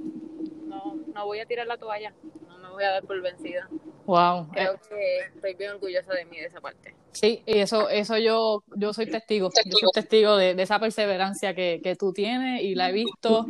no, 0.66 0.96
no 1.14 1.26
voy 1.26 1.40
a 1.40 1.46
tirar 1.46 1.66
la 1.66 1.76
toalla, 1.76 2.14
no 2.48 2.58
me 2.58 2.70
voy 2.70 2.84
a 2.84 2.90
dar 2.92 3.04
por 3.04 3.20
vencida. 3.20 3.68
Wow. 4.06 4.44
Eh, 4.44 4.48
Creo 4.54 4.80
que 4.88 5.18
estoy 5.34 5.54
bien 5.54 5.72
orgullosa 5.72 6.14
de 6.14 6.24
mí 6.24 6.38
de 6.38 6.46
esa 6.46 6.60
parte. 6.60 6.94
Sí, 7.12 7.42
y 7.44 7.58
eso, 7.58 7.90
eso 7.90 8.16
yo, 8.16 8.62
yo 8.76 8.92
soy 8.94 9.06
testigo, 9.06 9.50
yo 9.66 9.78
soy 9.78 9.90
testigo 9.92 10.36
de, 10.36 10.54
de 10.54 10.62
esa 10.62 10.78
perseverancia 10.78 11.54
que, 11.54 11.80
que 11.82 11.94
tú 11.96 12.12
tienes 12.12 12.62
y 12.62 12.74
la 12.74 12.88
he 12.88 12.92
visto 12.92 13.46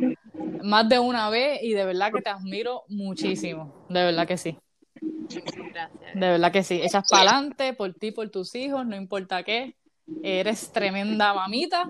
más 0.63 0.89
de 0.89 0.99
una 0.99 1.29
vez 1.29 1.63
y 1.63 1.73
de 1.73 1.85
verdad 1.85 2.11
que 2.11 2.21
te 2.21 2.29
admiro 2.29 2.83
muchísimo, 2.89 3.71
de 3.87 4.03
verdad 4.03 4.27
que 4.27 4.37
sí, 4.37 4.57
Gracias. 5.71 6.13
de 6.13 6.19
verdad 6.29 6.51
que 6.51 6.63
sí. 6.63 6.81
Echas 6.83 7.03
para 7.09 7.31
adelante 7.31 7.73
por 7.73 7.93
ti, 7.93 8.11
por 8.11 8.29
tus 8.29 8.53
hijos, 8.55 8.85
no 8.85 8.95
importa 8.95 9.43
qué, 9.43 9.75
eres 10.23 10.71
tremenda 10.71 11.33
mamita, 11.33 11.89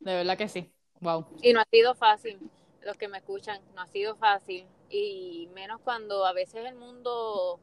de 0.00 0.14
verdad 0.14 0.36
que 0.36 0.48
sí, 0.48 0.70
wow. 1.00 1.26
Y 1.42 1.52
no 1.52 1.60
ha 1.60 1.66
sido 1.70 1.94
fácil, 1.94 2.38
los 2.82 2.96
que 2.96 3.08
me 3.08 3.18
escuchan, 3.18 3.60
no 3.74 3.82
ha 3.82 3.86
sido 3.86 4.16
fácil. 4.16 4.66
Y 4.90 5.48
menos 5.54 5.80
cuando 5.80 6.24
a 6.24 6.32
veces 6.32 6.64
el 6.66 6.74
mundo 6.76 7.58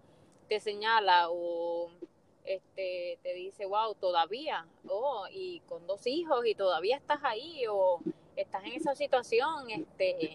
te 0.50 0.60
señala 0.60 1.30
o 1.30 1.90
este 2.44 3.20
te 3.22 3.34
dice, 3.34 3.66
wow, 3.66 3.94
todavía, 3.96 4.66
oh, 4.88 5.26
y 5.32 5.62
con 5.68 5.86
dos 5.88 6.06
hijos 6.08 6.46
y 6.46 6.56
todavía 6.56 6.98
estás 6.98 7.20
ahí 7.24 7.64
o 7.70 8.00
estás 8.36 8.64
en 8.66 8.74
esa 8.74 8.96
situación, 8.96 9.70
este, 9.70 10.34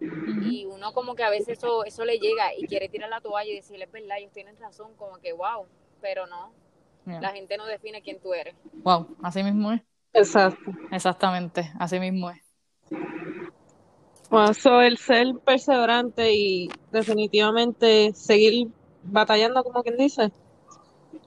y 0.00 0.64
uno 0.66 0.92
como 0.92 1.14
que 1.14 1.24
a 1.24 1.30
veces 1.30 1.58
eso, 1.58 1.84
eso 1.84 2.04
le 2.04 2.18
llega 2.18 2.54
y 2.54 2.66
quiere 2.66 2.88
tirar 2.88 3.10
la 3.10 3.20
toalla 3.20 3.50
y 3.50 3.56
decirle, 3.56 3.84
es 3.84 3.92
verdad, 3.92 4.18
ellos 4.18 4.32
tienen 4.32 4.58
razón, 4.58 4.94
como 4.96 5.18
que 5.18 5.32
wow, 5.32 5.66
pero 6.00 6.26
no, 6.26 6.52
Yeah. 7.10 7.20
la 7.20 7.30
gente 7.30 7.56
no 7.56 7.66
define 7.66 8.02
quién 8.02 8.20
tú 8.20 8.32
eres. 8.32 8.54
Wow, 8.72 9.16
así 9.22 9.42
mismo 9.42 9.72
es, 9.72 9.80
Exacto. 10.12 10.70
exactamente, 10.90 11.72
así 11.78 11.98
mismo 11.98 12.30
es. 12.30 12.38
Bueno, 14.30 14.54
so, 14.54 14.80
el 14.80 14.96
ser 14.96 15.26
perseverante 15.44 16.32
y 16.32 16.70
definitivamente 16.92 18.12
seguir 18.14 18.68
batallando, 19.02 19.64
como 19.64 19.82
quien 19.82 19.96
dice, 19.96 20.30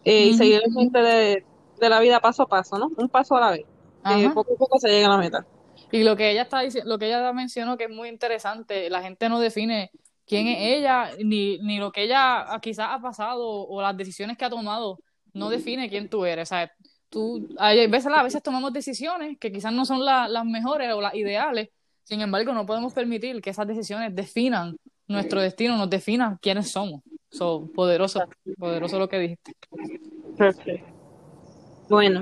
eh, 0.05 0.27
y 0.27 0.33
seguir 0.35 0.61
el 0.63 0.71
frente 0.73 0.99
de, 0.99 1.45
de 1.79 1.89
la 1.89 1.99
vida 1.99 2.21
paso 2.21 2.43
a 2.43 2.47
paso, 2.47 2.77
¿no? 2.77 2.89
Un 2.95 3.09
paso 3.09 3.35
a 3.35 3.41
la 3.41 3.51
vez. 3.51 3.65
Poco 4.33 4.53
a 4.53 4.57
poco 4.57 4.79
se 4.79 4.89
llega 4.89 5.07
a 5.07 5.11
la 5.11 5.17
meta. 5.17 5.45
Y 5.91 6.03
lo 6.03 6.15
que 6.15 6.31
ella 6.31 6.43
está 6.43 6.61
diciendo, 6.61 6.89
lo 6.89 6.97
que 6.97 7.07
ella 7.07 7.31
mencionó 7.33 7.77
que 7.77 7.85
es 7.85 7.89
muy 7.89 8.09
interesante, 8.09 8.89
la 8.89 9.01
gente 9.01 9.29
no 9.29 9.39
define 9.39 9.91
quién 10.25 10.47
es 10.47 10.57
ella, 10.59 11.11
ni, 11.23 11.59
ni 11.59 11.77
lo 11.77 11.91
que 11.91 12.03
ella 12.03 12.45
quizás 12.61 12.87
ha 12.91 12.99
pasado 12.99 13.45
o 13.47 13.81
las 13.81 13.95
decisiones 13.95 14.37
que 14.37 14.45
ha 14.45 14.49
tomado, 14.49 14.99
no 15.33 15.49
define 15.49 15.89
quién 15.89 16.09
tú 16.09 16.25
eres. 16.25 16.49
O 16.49 16.49
sea, 16.49 16.71
tú, 17.09 17.47
hay 17.57 17.87
veces, 17.87 18.11
a 18.13 18.23
veces 18.23 18.41
tomamos 18.43 18.71
decisiones 18.73 19.37
que 19.39 19.51
quizás 19.51 19.73
no 19.73 19.85
son 19.85 20.03
la- 20.03 20.27
las 20.27 20.45
mejores 20.45 20.91
o 20.93 21.01
las 21.01 21.13
ideales, 21.15 21.69
sin 22.03 22.21
embargo, 22.21 22.53
no 22.53 22.65
podemos 22.65 22.93
permitir 22.93 23.41
que 23.41 23.49
esas 23.51 23.67
decisiones 23.67 24.13
definan 24.13 24.75
nuestro 25.07 25.41
destino, 25.41 25.77
nos 25.77 25.89
definan 25.89 26.37
quiénes 26.41 26.71
somos. 26.71 27.01
So, 27.31 27.67
poderoso, 27.73 28.21
poderoso 28.57 28.99
lo 28.99 29.07
que 29.09 29.19
dijiste. 29.19 29.53
Perfecto. 30.37 30.85
Bueno, 31.89 32.21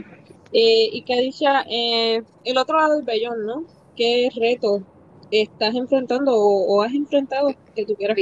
eh, 0.54 0.90
y 0.92 1.02
que 1.04 1.20
dicha, 1.22 1.64
eh, 1.70 2.24
el 2.44 2.58
otro 2.58 2.78
lado 2.78 2.96
del 2.96 3.06
vellón, 3.06 3.46
¿no? 3.46 3.66
¿Qué 3.96 4.30
reto 4.36 4.84
estás 5.30 5.76
enfrentando 5.76 6.34
o, 6.34 6.76
o 6.78 6.82
has 6.82 6.94
enfrentado 6.94 7.54
que 7.76 7.86
tú 7.86 7.96
quieras? 7.96 8.18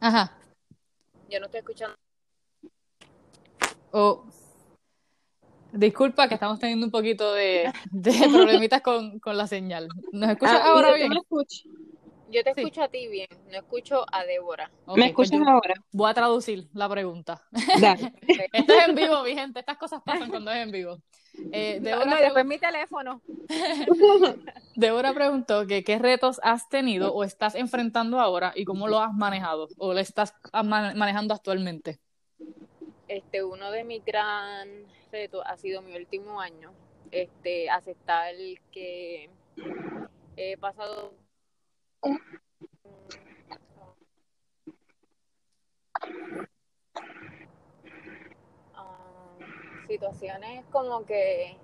Ajá. 0.00 0.38
Yo 1.28 1.40
no 1.40 1.46
estoy 1.46 1.60
escuchando. 1.60 1.96
Oh, 3.92 4.24
disculpa 5.72 6.28
que 6.28 6.34
estamos 6.34 6.58
teniendo 6.58 6.86
un 6.86 6.92
poquito 6.92 7.32
de, 7.34 7.72
de 7.90 8.12
problemitas 8.28 8.82
con, 8.82 9.18
con 9.18 9.36
la 9.36 9.46
señal. 9.46 9.88
¿Nos 10.12 10.30
escuchas 10.30 10.60
Ah, 10.62 10.68
ahora 10.72 10.88
¿tú 10.90 10.94
bien? 10.96 11.08
me? 11.10 11.16
Yo 12.30 12.44
te 12.44 12.52
Sí. 12.52 12.60
escucho 12.60 12.82
a 12.82 12.88
ti 12.88 13.08
bien, 13.08 13.28
no 13.50 13.56
escucho 13.56 14.04
a 14.12 14.24
Débora. 14.24 14.70
¿Me 14.88 15.10
pues 15.12 15.30
escuchas 15.30 15.48
ahora? 15.48 15.74
voy 15.92 16.10
a 16.10 16.14
traducir 16.14 16.68
la 16.74 16.88
pregunta. 16.88 17.42
Dale. 17.80 18.12
Esto 18.52 18.72
es 18.74 18.88
en 18.88 18.94
vivo, 18.94 19.22
mi 19.22 19.34
gente. 19.34 19.60
Estas 19.60 19.78
cosas 19.78 20.02
pasan 20.04 20.28
cuando 20.28 20.50
es 20.50 20.58
en 20.58 20.70
vivo. 20.70 20.98
Eh, 21.50 21.78
Débora, 21.80 22.04
no, 22.04 22.16
después 22.20 22.44
mi 22.44 22.58
teléfono. 22.58 23.22
Débora 24.74 25.14
preguntó 25.14 25.66
que 25.66 25.82
qué 25.82 25.98
retos 25.98 26.38
has 26.42 26.68
tenido 26.68 27.14
o 27.14 27.24
estás 27.24 27.54
enfrentando 27.54 28.20
ahora 28.20 28.52
y 28.54 28.64
cómo 28.64 28.88
lo 28.88 29.00
has 29.00 29.14
manejado 29.14 29.68
o 29.78 29.94
lo 29.94 30.00
estás 30.00 30.34
ma- 30.52 30.92
manejando 30.94 31.32
actualmente. 31.32 31.98
Este, 33.08 33.42
uno 33.42 33.70
de 33.70 33.84
mis 33.84 34.04
gran 34.04 34.86
retos 35.10 35.42
ha 35.46 35.56
sido 35.56 35.80
mi 35.82 35.96
último 35.96 36.40
año. 36.40 36.72
Este, 37.10 37.70
aceptar 37.70 38.34
que 38.70 39.30
he 40.36 40.56
pasado 40.58 41.14
situaciones 49.88 50.66
como 50.70 51.04
que 51.06 51.56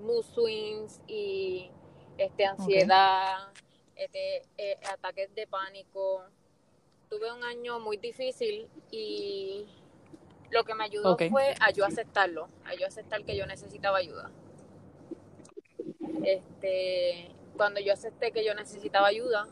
mood 0.00 0.24
swings 0.24 1.00
y 1.06 1.70
este 2.18 2.44
ansiedad, 2.44 3.52
este, 3.94 4.42
eh, 4.58 4.76
ataques 4.92 5.32
de 5.34 5.46
pánico. 5.46 6.24
Tuve 7.08 7.32
un 7.32 7.42
año 7.44 7.78
muy 7.78 7.96
difícil 7.96 8.68
y 8.90 9.66
lo 10.50 10.64
que 10.64 10.74
me 10.74 10.84
ayudó 10.84 11.12
Ok. 11.14 11.22
fue 11.30 11.54
a 11.60 11.70
yo 11.70 11.84
aceptarlo, 11.84 12.48
a 12.64 12.74
yo 12.74 12.86
aceptar 12.86 13.24
que 13.24 13.36
yo 13.36 13.46
necesitaba 13.46 13.98
ayuda. 13.98 14.30
Este, 16.22 17.30
cuando 17.56 17.80
yo 17.80 17.92
acepté 17.92 18.32
que 18.32 18.44
yo 18.44 18.54
necesitaba 18.54 19.06
ayuda 19.06 19.48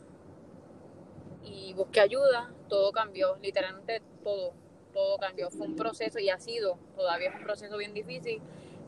y 1.43 1.73
busqué 1.73 2.01
ayuda, 2.01 2.51
todo 2.67 2.91
cambió, 2.91 3.37
literalmente 3.41 4.01
todo, 4.23 4.53
todo 4.93 5.17
cambió. 5.17 5.49
Fue 5.49 5.67
un 5.67 5.75
proceso 5.75 6.19
y 6.19 6.29
ha 6.29 6.39
sido, 6.39 6.77
todavía 6.95 7.29
es 7.29 7.35
un 7.35 7.43
proceso 7.43 7.77
bien 7.77 7.93
difícil, 7.93 8.41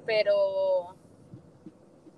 pero 0.05 0.95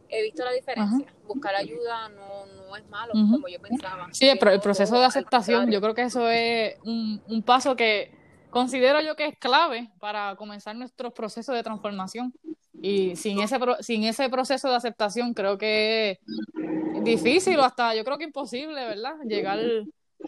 he 0.09 0.21
visto 0.23 0.43
la 0.43 0.51
diferencia. 0.51 1.13
Buscar 1.27 1.55
ayuda 1.55 2.09
no, 2.09 2.45
no 2.45 2.75
es 2.75 2.87
malo 2.89 3.13
como 3.13 3.47
yo 3.47 3.59
pensaba. 3.61 4.07
Sí, 4.11 4.33
pro- 4.39 4.51
el 4.51 4.59
proceso 4.59 4.99
de 4.99 5.05
aceptación, 5.05 5.71
yo 5.71 5.79
creo 5.81 5.93
que 5.93 6.03
eso 6.03 6.29
es 6.29 6.75
un, 6.83 7.21
un 7.27 7.43
paso 7.43 7.75
que 7.75 8.11
considero 8.53 9.01
yo 9.01 9.15
que 9.15 9.25
es 9.25 9.37
clave 9.37 9.89
para 9.99 10.35
comenzar 10.37 10.75
nuestros 10.75 11.11
procesos 11.11 11.55
de 11.55 11.63
transformación. 11.63 12.31
Y 12.81 13.15
sin 13.15 13.39
ese, 13.41 13.57
sin 13.81 14.03
ese 14.03 14.29
proceso 14.29 14.69
de 14.69 14.75
aceptación, 14.75 15.33
creo 15.33 15.57
que 15.57 16.19
es 16.95 17.03
difícil 17.03 17.59
o 17.59 17.63
hasta 17.63 17.95
yo 17.95 18.03
creo 18.03 18.17
que 18.17 18.25
imposible, 18.25 18.85
¿verdad? 18.85 19.15
Llegar, 19.25 19.59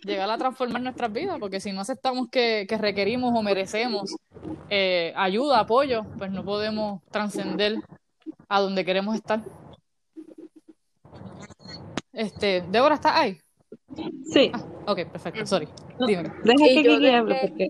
llegar 0.04 0.30
a 0.30 0.38
transformar 0.38 0.82
nuestras 0.82 1.12
vidas, 1.12 1.38
porque 1.40 1.60
si 1.60 1.72
no 1.72 1.82
aceptamos 1.82 2.30
que, 2.30 2.66
que 2.68 2.78
requerimos 2.78 3.38
o 3.38 3.44
merecemos 3.44 4.16
eh, 4.70 5.14
ayuda, 5.16 5.60
apoyo, 5.60 6.06
pues 6.18 6.32
no 6.32 6.44
podemos 6.46 7.02
trascender 7.12 7.76
a 8.48 8.60
donde 8.62 8.86
queremos 8.86 9.16
estar. 9.16 9.42
Este, 12.14 12.64
Débora, 12.70 12.96
¿estás 12.96 13.16
ahí? 13.16 13.38
Sí, 14.32 14.52
Ok, 14.88 15.06
perfecto, 15.12 15.46
sorry. 15.46 15.68
Dime. 16.08 16.24
deja 16.44 16.66
que 16.66 16.84
desde- 16.84 17.16
hable 17.16 17.40
porque. 17.42 17.68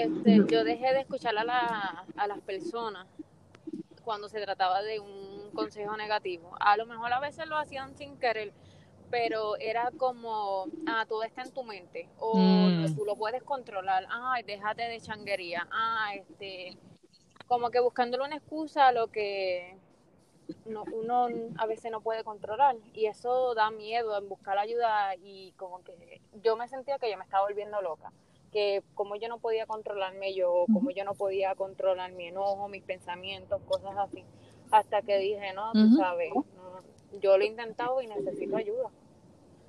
Este, 0.00 0.40
yo 0.50 0.64
dejé 0.64 0.94
de 0.94 1.00
escuchar 1.00 1.36
a, 1.36 1.44
la- 1.44 2.06
a 2.16 2.26
las 2.26 2.40
personas 2.40 3.06
cuando 4.02 4.30
se 4.30 4.40
trataba 4.40 4.80
de 4.80 4.98
un 4.98 5.50
consejo 5.52 5.94
negativo. 5.94 6.54
A 6.58 6.78
lo 6.78 6.86
mejor 6.86 7.12
a 7.12 7.20
veces 7.20 7.46
lo 7.46 7.58
hacían 7.58 7.94
sin 7.94 8.16
querer, 8.16 8.54
pero 9.10 9.58
era 9.58 9.90
como, 9.98 10.68
ah, 10.86 11.04
todo 11.06 11.22
está 11.22 11.42
en 11.42 11.52
tu 11.52 11.64
mente, 11.64 12.08
o 12.18 12.70
Mm. 12.70 12.94
tú 12.94 13.04
lo 13.04 13.14
puedes 13.16 13.42
controlar, 13.42 14.06
ay, 14.08 14.42
déjate 14.44 14.84
de 14.84 15.00
changuería, 15.02 15.68
ah, 15.70 16.14
este, 16.14 16.78
como 17.46 17.70
que 17.70 17.80
buscándole 17.80 18.24
una 18.24 18.36
excusa 18.36 18.88
a 18.88 18.92
lo 18.92 19.08
que 19.08 19.76
no, 20.64 20.84
uno 20.92 21.28
a 21.58 21.66
veces 21.66 21.90
no 21.92 22.00
puede 22.00 22.24
controlar, 22.24 22.74
y 22.94 23.04
eso 23.06 23.54
da 23.54 23.70
miedo 23.70 24.16
en 24.16 24.30
buscar 24.30 24.56
ayuda, 24.56 25.14
y 25.16 25.52
como 25.58 25.82
que 25.84 26.22
yo 26.42 26.56
me 26.56 26.68
sentía 26.68 26.98
que 26.98 27.10
yo 27.10 27.18
me 27.18 27.24
estaba 27.24 27.44
volviendo 27.46 27.82
loca 27.82 28.10
que 28.52 28.82
como 28.94 29.16
yo 29.16 29.28
no 29.28 29.38
podía 29.38 29.66
controlarme 29.66 30.34
yo, 30.34 30.66
como 30.72 30.90
yo 30.90 31.04
no 31.04 31.14
podía 31.14 31.54
controlar 31.54 32.12
mi 32.12 32.26
enojo, 32.26 32.68
mis 32.68 32.82
pensamientos, 32.84 33.60
cosas 33.66 33.96
así, 33.98 34.24
hasta 34.70 35.02
que 35.02 35.18
dije, 35.18 35.52
no, 35.54 35.72
tú 35.72 35.90
sabes, 35.96 36.32
no, 36.54 36.82
yo 37.20 37.38
lo 37.38 37.44
he 37.44 37.46
intentado 37.48 38.00
y 38.02 38.06
necesito 38.06 38.56
ayuda. 38.56 38.90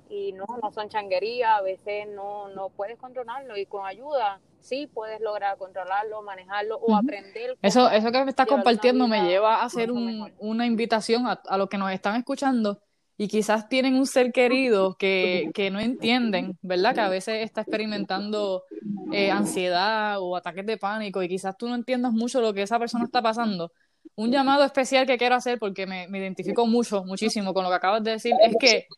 y 0.08 0.32
no, 0.32 0.44
no 0.62 0.70
son 0.72 0.88
changuería, 0.88 1.56
a 1.56 1.62
veces 1.62 2.06
no, 2.08 2.48
no 2.48 2.68
puedes 2.70 2.98
controlarlo 2.98 3.56
y 3.56 3.66
con 3.66 3.86
ayuda 3.86 4.40
sí 4.60 4.86
puedes 4.86 5.20
lograr 5.20 5.56
controlarlo, 5.58 6.22
manejarlo 6.22 6.76
o 6.76 6.94
aprender. 6.94 7.56
Eso, 7.62 7.88
eso 7.90 8.12
que 8.12 8.24
me 8.24 8.30
estás 8.30 8.46
compartiendo 8.46 9.08
me 9.08 9.22
lleva 9.22 9.56
a 9.56 9.64
hacer 9.64 9.90
un, 9.90 10.32
una 10.38 10.66
invitación 10.66 11.26
a, 11.26 11.32
a 11.32 11.56
los 11.58 11.68
que 11.68 11.78
nos 11.78 11.90
están 11.92 12.16
escuchando 12.16 12.82
y 13.22 13.28
quizás 13.28 13.68
tienen 13.68 13.94
un 13.94 14.06
ser 14.06 14.32
querido 14.32 14.94
que, 14.98 15.52
que 15.54 15.70
no 15.70 15.78
entienden, 15.78 16.58
¿verdad? 16.60 16.92
Que 16.92 17.00
a 17.02 17.08
veces 17.08 17.44
está 17.44 17.60
experimentando 17.60 18.64
eh, 19.12 19.30
ansiedad 19.30 20.16
o 20.20 20.34
ataques 20.34 20.66
de 20.66 20.76
pánico 20.76 21.22
y 21.22 21.28
quizás 21.28 21.56
tú 21.56 21.68
no 21.68 21.76
entiendas 21.76 22.12
mucho 22.12 22.40
lo 22.40 22.52
que 22.52 22.62
esa 22.62 22.80
persona 22.80 23.04
está 23.04 23.22
pasando. 23.22 23.70
Un 24.16 24.32
llamado 24.32 24.64
especial 24.64 25.06
que 25.06 25.18
quiero 25.18 25.36
hacer 25.36 25.60
porque 25.60 25.86
me, 25.86 26.08
me 26.08 26.18
identifico 26.18 26.66
mucho, 26.66 27.04
muchísimo 27.04 27.54
con 27.54 27.62
lo 27.62 27.70
que 27.70 27.76
acabas 27.76 28.02
de 28.02 28.10
decir, 28.10 28.32
es 28.42 28.56
que 28.58 28.88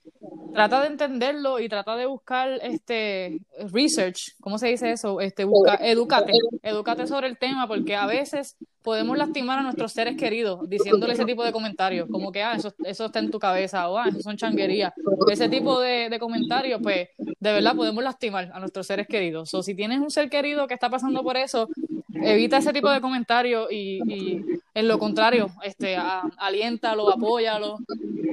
trata 0.54 0.80
de 0.80 0.86
entenderlo 0.86 1.60
y 1.60 1.68
trata 1.68 1.94
de 1.94 2.06
buscar 2.06 2.48
este 2.62 3.40
research, 3.70 4.36
¿cómo 4.40 4.56
se 4.56 4.68
dice 4.68 4.90
eso? 4.90 5.20
Este 5.20 5.44
busca, 5.44 5.74
edúcate, 5.74 6.32
edúcate 6.62 7.06
sobre 7.06 7.26
el 7.26 7.36
tema 7.36 7.68
porque 7.68 7.94
a 7.94 8.06
veces 8.06 8.56
podemos 8.84 9.16
lastimar 9.16 9.58
a 9.58 9.62
nuestros 9.62 9.92
seres 9.92 10.14
queridos 10.16 10.68
diciéndole 10.68 11.14
ese 11.14 11.24
tipo 11.24 11.42
de 11.42 11.52
comentarios, 11.52 12.06
como 12.10 12.30
que 12.30 12.42
ah, 12.42 12.54
eso, 12.54 12.74
eso 12.84 13.06
está 13.06 13.18
en 13.18 13.30
tu 13.30 13.38
cabeza 13.38 13.88
o 13.88 13.96
ah, 13.96 14.08
eso 14.08 14.20
son 14.20 14.36
changuerías. 14.36 14.92
Ese 15.32 15.48
tipo 15.48 15.80
de, 15.80 16.10
de 16.10 16.18
comentarios, 16.18 16.80
pues 16.82 17.08
de 17.16 17.52
verdad 17.52 17.74
podemos 17.74 18.04
lastimar 18.04 18.50
a 18.52 18.60
nuestros 18.60 18.86
seres 18.86 19.08
queridos. 19.08 19.52
O 19.54 19.62
si 19.62 19.74
tienes 19.74 20.00
un 20.00 20.10
ser 20.10 20.28
querido 20.28 20.66
que 20.68 20.74
está 20.74 20.90
pasando 20.90 21.22
por 21.22 21.38
eso, 21.38 21.66
evita 22.12 22.58
ese 22.58 22.74
tipo 22.74 22.90
de 22.90 23.00
comentarios 23.00 23.72
y, 23.72 24.00
y 24.06 24.44
en 24.74 24.86
lo 24.86 24.98
contrario, 24.98 25.48
este, 25.62 25.96
a, 25.96 26.20
aliéntalo, 26.36 27.10
apóyalo. 27.10 27.78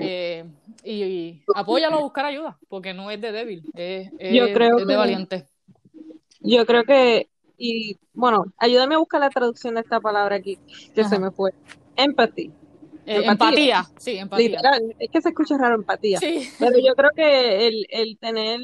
Eh, 0.02 0.44
y, 0.84 1.44
apóyalo 1.56 1.98
a 2.00 2.02
buscar 2.02 2.26
ayuda, 2.26 2.58
porque 2.68 2.94
no 2.94 3.10
es 3.10 3.22
de 3.22 3.32
débil, 3.32 3.64
es, 3.74 4.12
Yo 4.34 4.52
creo 4.52 4.80
es 4.80 4.86
de 4.86 4.92
que- 4.94 4.98
valiente. 4.98 5.46
Yo 6.42 6.66
creo 6.66 6.84
que, 6.84 7.30
y 7.62 8.00
bueno, 8.14 8.46
ayúdame 8.58 8.96
a 8.96 8.98
buscar 8.98 9.22
la 9.22 9.30
traducción 9.30 9.76
de 9.76 9.82
esta 9.82 10.00
palabra 10.00 10.38
aquí, 10.38 10.58
que 10.96 11.04
se 11.04 11.20
me 11.20 11.30
fue. 11.30 11.52
Empathy. 11.96 12.52
Eh, 13.06 13.18
empatía. 13.26 13.30
empatía, 13.32 13.84
sí, 14.00 14.18
empatía. 14.18 14.50
Literal, 14.50 14.96
es 14.98 15.10
que 15.12 15.22
se 15.22 15.30
escucha 15.30 15.58
raro 15.58 15.76
empatía. 15.76 16.18
Sí, 16.20 16.50
Pero 16.58 16.78
yo 16.80 16.96
creo 16.96 17.12
que 17.16 17.68
el, 17.68 17.86
el 17.90 18.18
tener 18.18 18.60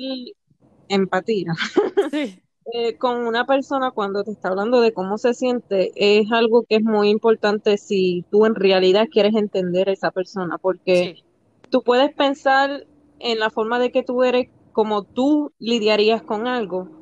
empatía 0.90 1.54
sí, 2.12 2.42
eh, 2.74 2.98
con 2.98 3.28
una 3.28 3.46
persona 3.46 3.92
cuando 3.92 4.24
te 4.24 4.32
está 4.32 4.50
hablando 4.50 4.82
de 4.82 4.94
cómo 4.94 5.18
se 5.18 5.34
siente 5.34 5.92
es 5.96 6.32
algo 6.32 6.64
que 6.68 6.78
es 6.78 6.84
muy 6.84 7.10
importante 7.10 7.78
si 7.78 8.26
tú 8.32 8.46
en 8.46 8.56
realidad 8.56 9.08
quieres 9.12 9.36
entender 9.36 9.90
a 9.90 9.94
esa 9.94 10.10
persona, 10.10 10.58
porque 10.58 11.18
sí. 11.18 11.24
tú 11.70 11.84
puedes 11.84 12.14
pensar 12.16 12.88
en 13.20 13.40
la 13.40 13.52
forma 13.52 13.78
de 13.78 13.92
que 13.92 14.02
tú 14.02 14.24
eres, 14.24 14.50
como 14.72 15.04
tú 15.04 15.52
lidiarías 15.60 16.24
con 16.24 16.48
algo, 16.48 16.97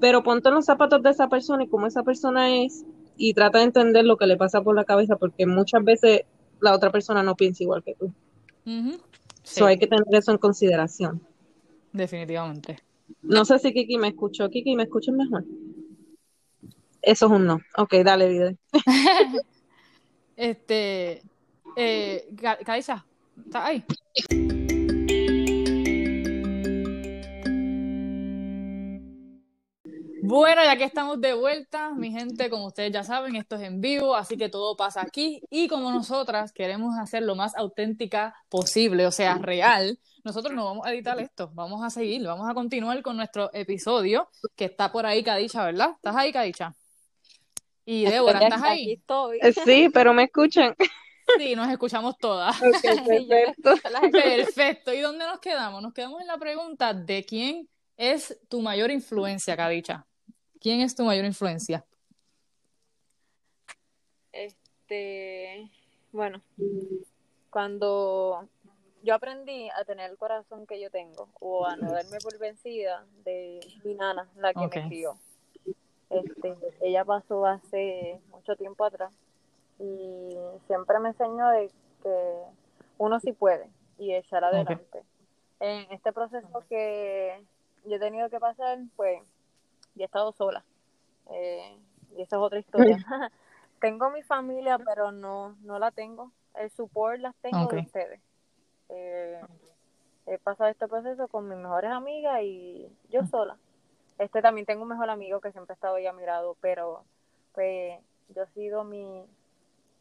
pero 0.00 0.22
ponte 0.22 0.48
en 0.48 0.54
los 0.54 0.64
zapatos 0.64 1.02
de 1.02 1.10
esa 1.10 1.28
persona 1.28 1.64
y 1.64 1.68
cómo 1.68 1.86
esa 1.86 2.02
persona 2.02 2.56
es 2.62 2.84
y 3.16 3.34
trata 3.34 3.58
de 3.58 3.64
entender 3.64 4.04
lo 4.04 4.16
que 4.16 4.26
le 4.26 4.36
pasa 4.36 4.62
por 4.62 4.76
la 4.76 4.84
cabeza, 4.84 5.16
porque 5.16 5.46
muchas 5.46 5.82
veces 5.84 6.22
la 6.60 6.74
otra 6.74 6.90
persona 6.92 7.22
no 7.22 7.34
piensa 7.34 7.62
igual 7.64 7.82
que 7.82 7.94
tú. 7.94 8.12
Sí, 8.64 8.90
So 9.42 9.66
hay 9.66 9.78
que 9.78 9.86
tener 9.86 10.04
eso 10.12 10.30
en 10.32 10.38
consideración. 10.38 11.20
definitivamente. 11.92 12.78
No 13.22 13.44
sé 13.44 13.58
si 13.58 13.72
Kiki 13.72 13.96
me 13.98 14.08
escuchó. 14.08 14.48
Kiki, 14.50 14.76
¿me 14.76 14.82
escuchas 14.84 15.14
mejor? 15.14 15.44
Eso 17.00 17.26
es 17.26 17.32
un 17.32 17.46
no. 17.46 17.60
Ok, 17.76 17.94
dale, 18.04 18.28
Vide. 18.28 18.56
Este, 20.36 21.22
eh, 21.74 22.28
Ca- 22.40 22.58
¿estás 22.60 23.04
ahí? 23.54 23.82
Bueno, 30.28 30.62
ya 30.62 30.76
que 30.76 30.84
estamos 30.84 31.22
de 31.22 31.32
vuelta, 31.32 31.94
mi 31.94 32.10
gente, 32.10 32.50
como 32.50 32.66
ustedes 32.66 32.92
ya 32.92 33.02
saben, 33.02 33.34
esto 33.34 33.56
es 33.56 33.62
en 33.62 33.80
vivo, 33.80 34.14
así 34.14 34.36
que 34.36 34.50
todo 34.50 34.76
pasa 34.76 35.00
aquí. 35.00 35.40
Y 35.48 35.68
como 35.68 35.90
nosotras 35.90 36.52
queremos 36.52 36.98
hacer 36.98 37.22
lo 37.22 37.34
más 37.34 37.56
auténtica 37.56 38.34
posible, 38.50 39.06
o 39.06 39.10
sea, 39.10 39.38
real, 39.38 39.98
nosotros 40.24 40.54
no 40.54 40.66
vamos 40.66 40.86
a 40.86 40.92
editar 40.92 41.18
esto, 41.18 41.50
vamos 41.54 41.82
a 41.82 41.88
seguir, 41.88 42.26
vamos 42.26 42.46
a 42.46 42.52
continuar 42.52 43.00
con 43.00 43.16
nuestro 43.16 43.48
episodio, 43.54 44.28
que 44.54 44.66
está 44.66 44.92
por 44.92 45.06
ahí, 45.06 45.24
Cadicha, 45.24 45.64
¿verdad? 45.64 45.92
¿Estás 45.96 46.14
ahí, 46.14 46.30
Cadicha? 46.30 46.74
Y 47.86 48.04
Débora, 48.04 48.38
¿estás 48.38 48.62
ahí? 48.62 48.92
estoy. 48.92 49.38
Eh, 49.40 49.54
Sí, 49.64 49.88
pero 49.94 50.12
me 50.12 50.24
escuchan. 50.24 50.76
Sí, 51.38 51.56
nos 51.56 51.70
escuchamos 51.70 52.18
todas. 52.18 52.54
Perfecto. 52.82 53.76
Perfecto. 54.12 54.92
¿Y 54.92 55.00
dónde 55.00 55.24
nos 55.24 55.40
quedamos? 55.40 55.80
Nos 55.80 55.94
quedamos 55.94 56.20
en 56.20 56.26
la 56.26 56.36
pregunta 56.36 56.92
de 56.92 57.24
quién 57.24 57.66
es 57.96 58.38
tu 58.50 58.60
mayor 58.60 58.90
influencia, 58.90 59.56
Cadicha. 59.56 60.04
¿Quién 60.60 60.80
es 60.80 60.94
tu 60.94 61.04
mayor 61.04 61.24
influencia? 61.24 61.84
Este, 64.32 65.70
bueno, 66.12 66.42
cuando 67.50 68.48
yo 69.02 69.14
aprendí 69.14 69.68
a 69.70 69.84
tener 69.84 70.10
el 70.10 70.16
corazón 70.16 70.66
que 70.66 70.80
yo 70.80 70.90
tengo 70.90 71.28
o 71.40 71.66
a 71.66 71.76
no 71.76 71.92
darme 71.92 72.18
por 72.18 72.38
vencida 72.38 73.04
de 73.24 73.60
mi 73.84 73.94
nana, 73.94 74.28
la 74.36 74.52
que 74.52 74.60
me 74.60 74.88
crió. 74.88 75.16
Este, 76.10 76.54
ella 76.80 77.04
pasó 77.04 77.44
hace 77.46 78.20
mucho 78.30 78.56
tiempo 78.56 78.84
atrás 78.84 79.12
y 79.78 80.36
siempre 80.66 80.98
me 80.98 81.10
enseñó 81.10 81.48
de 81.50 81.70
que 82.02 82.42
uno 82.98 83.20
sí 83.20 83.32
puede 83.32 83.68
y 83.98 84.14
echar 84.14 84.44
adelante. 84.44 85.02
En 85.60 85.90
este 85.92 86.12
proceso 86.12 86.64
que 86.68 87.44
yo 87.84 87.96
he 87.96 87.98
tenido 87.98 88.30
que 88.30 88.38
pasar, 88.38 88.78
pues, 88.96 89.20
yo 89.98 90.04
he 90.04 90.06
estado 90.06 90.32
sola. 90.32 90.64
Eh, 91.30 91.78
y 92.16 92.22
esa 92.22 92.36
es 92.36 92.42
otra 92.42 92.58
historia. 92.60 93.04
tengo 93.80 94.10
mi 94.10 94.22
familia, 94.22 94.78
pero 94.78 95.12
no, 95.12 95.56
no 95.62 95.78
la 95.78 95.90
tengo. 95.90 96.32
El 96.54 96.70
support 96.70 97.20
las 97.20 97.34
tengo 97.36 97.64
Ok. 97.64 97.72
de 97.74 97.80
ustedes. 97.80 98.20
Eh, 98.88 99.40
he 100.26 100.38
pasado 100.38 100.70
este 100.70 100.88
proceso 100.88 101.28
con 101.28 101.48
mis 101.48 101.58
mejores 101.58 101.90
amigas 101.90 102.40
y 102.42 102.88
yo 103.10 103.24
sola. 103.26 103.56
Este 104.18 104.42
también 104.42 104.66
tengo 104.66 104.82
un 104.82 104.88
mejor 104.88 105.10
amigo 105.10 105.40
que 105.40 105.52
siempre 105.52 105.72
ha 105.72 105.74
estado 105.74 105.96
ahí 105.96 106.06
a 106.06 106.12
mi 106.12 106.24
lado, 106.24 106.56
pero 106.60 107.04
pues 107.54 108.00
yo 108.34 108.42
he 108.42 108.46
sido 108.48 108.84
mi 108.84 109.24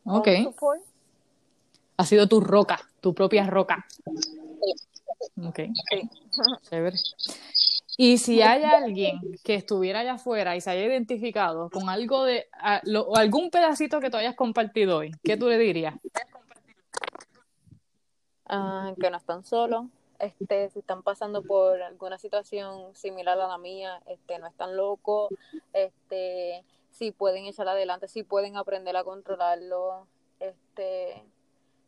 Ok. 0.06 0.28
own 0.28 0.44
support. 0.44 0.82
Ha 1.98 2.06
sido 2.06 2.28
tu 2.28 2.42
roca, 2.42 2.80
tu 3.02 3.14
propia 3.14 3.46
roca. 3.46 3.86
Ok. 5.44 5.60
Sí. 5.90 6.10
Chévere. 6.70 6.98
Y 8.00 8.20
si 8.20 8.42
hay 8.44 8.64
alguien 8.64 9.20
que 9.44 9.56
estuviera 9.56 10.02
allá 10.02 10.14
afuera 10.14 10.56
y 10.56 10.62
se 10.62 10.70
haya 10.70 10.84
identificado 10.86 11.70
con 11.72 11.90
algo 11.90 12.24
de, 12.26 12.48
a- 12.54 12.80
lo- 12.84 13.08
o 13.08 13.16
algún 13.18 13.50
pedacito 13.50 14.00
que 14.00 14.12
tú 14.12 14.18
hayas 14.18 14.36
compartido 14.36 14.98
hoy, 14.98 15.12
¿qué 15.24 15.36
tú 15.36 15.50
le 15.50 15.58
dirías? 15.58 15.96
ah, 18.46 18.94
que 19.00 19.10
no 19.10 19.18
están 19.18 19.44
solos, 19.44 19.86
este, 20.20 20.70
si 20.70 20.80
están 20.80 21.04
pasando 21.04 21.42
por 21.44 21.82
alguna 21.82 22.18
situación 22.18 22.96
similar 22.96 23.40
a 23.40 23.48
la 23.48 23.58
mía, 23.58 24.02
este, 24.06 24.40
no 24.40 24.48
están 24.48 24.78
locos, 24.78 25.34
este, 25.74 26.64
si 26.92 27.12
pueden 27.12 27.46
echar 27.46 27.68
adelante, 27.68 28.08
si 28.08 28.24
pueden 28.24 28.58
aprender 28.58 28.96
a 28.96 29.04
controlarlo, 29.04 30.08
este, 30.40 31.24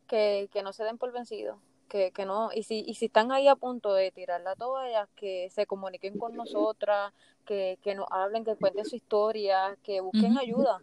que, 0.07 0.49
que 0.51 0.63
no 0.63 0.73
se 0.73 0.83
den 0.83 0.97
por 0.97 1.11
vencidos, 1.11 1.57
que, 1.89 2.11
que 2.11 2.25
no, 2.25 2.51
y 2.53 2.63
si, 2.63 2.83
y 2.87 2.93
si 2.93 3.05
están 3.05 3.31
ahí 3.31 3.47
a 3.47 3.55
punto 3.55 3.93
de 3.93 4.11
tirar 4.11 4.41
la 4.41 4.55
toalla, 4.55 5.07
que 5.15 5.49
se 5.49 5.65
comuniquen 5.65 6.17
con 6.17 6.35
nosotras, 6.35 7.11
que, 7.45 7.77
que 7.83 7.95
nos 7.95 8.07
hablen, 8.11 8.45
que 8.45 8.55
cuenten 8.55 8.85
su 8.85 8.95
historia, 8.95 9.75
que 9.83 9.99
busquen 10.01 10.37
ayuda, 10.37 10.79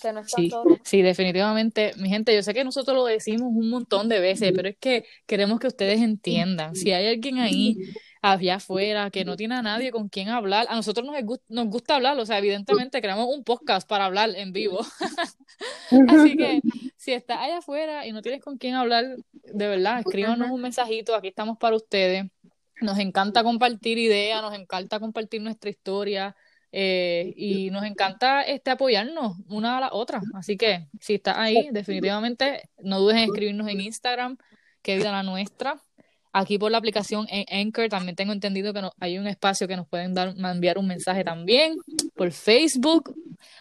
que 0.00 0.12
no 0.12 0.20
están 0.20 0.44
Sí, 0.44 0.50
sí, 0.84 1.02
definitivamente. 1.02 1.92
Mi 1.96 2.08
gente, 2.08 2.34
yo 2.34 2.42
sé 2.42 2.54
que 2.54 2.64
nosotros 2.64 2.96
lo 2.96 3.04
decimos 3.04 3.50
un 3.54 3.70
montón 3.70 4.08
de 4.08 4.20
veces, 4.20 4.52
pero 4.54 4.68
es 4.68 4.76
que 4.78 5.04
queremos 5.26 5.58
que 5.58 5.66
ustedes 5.66 6.00
entiendan. 6.00 6.76
Si 6.76 6.92
hay 6.92 7.08
alguien 7.08 7.38
ahí, 7.38 7.76
allá 8.22 8.56
afuera, 8.56 9.10
que 9.10 9.24
no 9.24 9.36
tiene 9.36 9.54
a 9.56 9.62
nadie 9.62 9.90
con 9.90 10.08
quien 10.08 10.28
hablar, 10.28 10.66
a 10.70 10.76
nosotros 10.76 11.06
nos, 11.06 11.16
gu- 11.16 11.40
nos 11.48 11.66
gusta 11.68 11.96
hablar, 11.96 12.18
o 12.18 12.24
sea, 12.26 12.38
evidentemente 12.38 13.00
creamos 13.02 13.26
un 13.34 13.44
podcast 13.44 13.88
para 13.88 14.04
hablar 14.06 14.30
en 14.34 14.52
vivo. 14.52 14.78
Así 16.08 16.36
que 16.36 16.60
si 17.04 17.12
estás 17.12 17.38
allá 17.38 17.58
afuera 17.58 18.06
y 18.06 18.12
no 18.12 18.22
tienes 18.22 18.40
con 18.40 18.56
quién 18.56 18.74
hablar, 18.74 19.04
de 19.32 19.68
verdad, 19.68 19.98
escríbanos 19.98 20.50
un 20.50 20.62
mensajito, 20.62 21.14
aquí 21.14 21.28
estamos 21.28 21.58
para 21.58 21.76
ustedes. 21.76 22.24
Nos 22.80 22.98
encanta 22.98 23.42
compartir 23.42 23.98
ideas, 23.98 24.40
nos 24.40 24.54
encanta 24.54 24.98
compartir 24.98 25.42
nuestra 25.42 25.68
historia 25.68 26.34
eh, 26.72 27.34
y 27.36 27.70
nos 27.70 27.84
encanta 27.84 28.40
este 28.40 28.70
apoyarnos 28.70 29.36
una 29.48 29.76
a 29.76 29.80
la 29.80 29.92
otra. 29.92 30.22
Así 30.32 30.56
que 30.56 30.88
si 30.98 31.16
estás 31.16 31.36
ahí, 31.36 31.68
definitivamente 31.72 32.70
no 32.78 33.00
dudes 33.00 33.18
en 33.18 33.24
escribirnos 33.24 33.68
en 33.68 33.82
Instagram, 33.82 34.38
que 34.80 34.96
vida 34.96 35.12
la 35.12 35.22
nuestra. 35.22 35.83
Aquí 36.36 36.58
por 36.58 36.72
la 36.72 36.78
aplicación 36.78 37.26
en 37.30 37.44
Anchor 37.48 37.88
también 37.88 38.16
tengo 38.16 38.32
entendido 38.32 38.74
que 38.74 38.82
no- 38.82 38.90
hay 38.98 39.18
un 39.18 39.28
espacio 39.28 39.68
que 39.68 39.76
nos 39.76 39.86
pueden 39.86 40.14
dar, 40.14 40.34
enviar 40.36 40.78
un 40.78 40.86
mensaje 40.88 41.22
también. 41.22 41.76
Por 42.16 42.32
Facebook. 42.32 43.14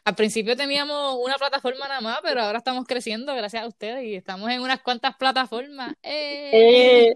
Al 0.03 0.15
principio 0.15 0.57
teníamos 0.57 1.19
una 1.23 1.35
plataforma 1.35 1.87
nada 1.87 2.01
más, 2.01 2.19
pero 2.23 2.41
ahora 2.41 2.57
estamos 2.57 2.85
creciendo 2.87 3.35
gracias 3.35 3.61
a 3.63 3.67
ustedes 3.67 4.03
y 4.05 4.15
estamos 4.15 4.49
en 4.49 4.61
unas 4.61 4.81
cuantas 4.81 5.15
plataformas. 5.17 5.93
¡Eh! 6.01 7.09
Eh, 7.09 7.15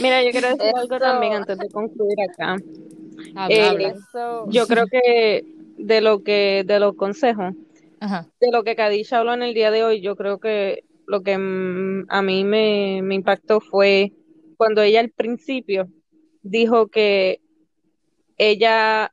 Mira, 0.00 0.24
yo 0.24 0.32
quiero 0.32 0.48
decir 0.48 0.72
algo 0.74 0.98
también 0.98 1.34
antes 1.34 1.56
de 1.56 1.68
concluir 1.68 2.16
acá. 2.28 2.56
Habla, 3.36 3.56
Eh, 3.56 3.62
habla. 3.68 3.88
Eso, 3.90 4.46
Yo 4.50 4.66
creo 4.66 4.86
que 4.86 5.44
de 5.78 6.00
lo 6.00 6.24
que, 6.24 6.64
de 6.66 6.80
los 6.80 6.96
consejos, 6.96 7.54
Ajá. 8.00 8.26
de 8.40 8.50
lo 8.50 8.64
que 8.64 8.74
Kadisha 8.74 9.18
habló 9.18 9.34
en 9.34 9.42
el 9.44 9.54
día 9.54 9.70
de 9.70 9.84
hoy, 9.84 10.00
yo 10.00 10.16
creo 10.16 10.40
que 10.40 10.82
lo 11.06 11.22
que 11.22 11.38
mm, 11.38 12.06
a 12.08 12.22
mí 12.22 12.42
me, 12.44 13.02
me 13.02 13.14
impactó 13.14 13.60
fue 13.60 14.12
cuando 14.60 14.82
ella 14.82 15.00
al 15.00 15.08
principio 15.08 15.88
dijo 16.42 16.88
que 16.88 17.40
ella 18.36 19.10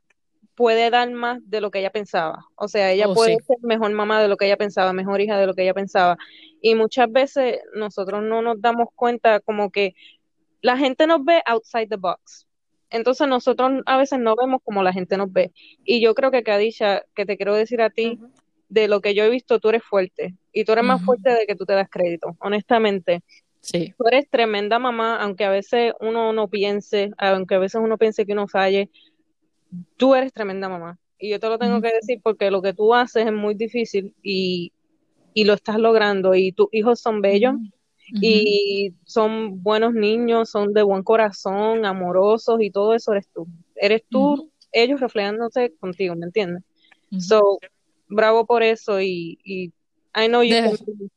puede 0.54 0.90
dar 0.90 1.10
más 1.10 1.40
de 1.48 1.62
lo 1.62 1.70
que 1.70 1.78
ella 1.78 1.88
pensaba. 1.88 2.44
O 2.54 2.68
sea, 2.68 2.92
ella 2.92 3.08
Oh, 3.08 3.14
puede 3.14 3.36
sí. 3.36 3.44
ser 3.46 3.56
mejor 3.62 3.90
mamá 3.92 4.20
de 4.20 4.28
lo 4.28 4.36
que 4.36 4.44
ella 4.44 4.58
pensaba, 4.58 4.92
mejor 4.92 5.22
hija 5.22 5.38
de 5.38 5.46
lo 5.46 5.54
que 5.54 5.62
ella 5.62 5.72
pensaba. 5.72 6.18
Y 6.60 6.74
muchas 6.74 7.10
veces 7.10 7.60
nosotros 7.74 8.22
no 8.22 8.42
nos 8.42 8.60
damos 8.60 8.88
cuenta 8.94 9.40
como 9.40 9.70
que 9.70 9.94
la 10.60 10.76
gente 10.76 11.06
nos 11.06 11.24
ve 11.24 11.40
outside 11.46 11.88
the 11.88 11.96
box. 11.96 12.46
Entonces 12.90 13.26
nosotros 13.26 13.80
a 13.86 13.96
veces 13.96 14.18
no 14.18 14.36
vemos 14.36 14.60
como 14.62 14.82
la 14.82 14.92
gente 14.92 15.16
nos 15.16 15.32
ve. 15.32 15.52
Y 15.82 16.02
yo 16.02 16.14
creo 16.14 16.30
que 16.30 16.42
Kadisha, 16.42 17.04
que 17.14 17.24
te 17.24 17.38
quiero 17.38 17.54
decir 17.54 17.80
a 17.80 17.88
ti, 17.88 18.20
de 18.68 18.86
lo 18.86 19.00
que 19.00 19.14
yo 19.14 19.24
he 19.24 19.30
visto, 19.30 19.60
tú 19.60 19.70
eres 19.70 19.82
fuerte. 19.82 20.34
Y 20.52 20.64
tú 20.66 20.72
eres 20.72 20.84
más 20.84 21.02
fuerte 21.02 21.30
de 21.30 21.46
que 21.46 21.56
tú 21.56 21.64
te 21.64 21.72
das 21.72 21.88
crédito, 21.88 22.36
honestamente. 22.38 23.22
Sí. 23.70 23.94
Tú 23.98 24.06
eres 24.06 24.28
tremenda 24.30 24.78
mamá, 24.78 25.16
aunque 25.20 25.44
a 25.44 25.50
veces 25.50 25.92
uno 26.00 26.32
no 26.32 26.48
piense, 26.48 27.10
aunque 27.18 27.56
a 27.56 27.58
veces 27.58 27.80
uno 27.84 27.98
piense 27.98 28.24
que 28.24 28.32
uno 28.32 28.48
falle, 28.48 28.88
tú 29.98 30.14
eres 30.14 30.32
tremenda 30.32 30.68
mamá. 30.70 30.98
Y 31.18 31.28
yo 31.30 31.38
te 31.38 31.48
lo 31.48 31.58
tengo 31.58 31.74
Ujú. 31.74 31.82
que 31.82 31.92
decir 31.92 32.20
porque 32.22 32.50
lo 32.50 32.62
que 32.62 32.72
tú 32.72 32.94
haces 32.94 33.26
es 33.26 33.32
muy 33.32 33.54
difícil 33.54 34.14
y, 34.22 34.72
y 35.34 35.44
lo 35.44 35.52
estás 35.52 35.76
logrando. 35.78 36.34
Y 36.34 36.52
tus 36.52 36.68
hijos 36.72 37.00
son 37.00 37.20
bellos 37.20 37.54
Ujú. 37.54 38.20
y 38.22 38.94
son 39.04 39.62
buenos 39.62 39.92
niños, 39.92 40.48
son 40.48 40.72
de 40.72 40.82
buen 40.82 41.02
corazón, 41.02 41.84
amorosos 41.84 42.62
y 42.62 42.70
todo 42.70 42.94
eso 42.94 43.12
eres 43.12 43.28
tú. 43.34 43.46
Eres 43.74 44.02
tú, 44.08 44.32
Ujú. 44.32 44.50
ellos 44.72 45.00
reflejándose 45.00 45.74
contigo, 45.78 46.14
¿me 46.14 46.24
entiendes? 46.24 46.62
So, 47.18 47.58
bravo 48.08 48.46
por 48.46 48.62
eso 48.62 49.00
y, 49.00 49.38
y 49.44 49.72
I 50.14 50.28
know 50.28 50.42
you 50.42 50.54
De- 50.54 51.10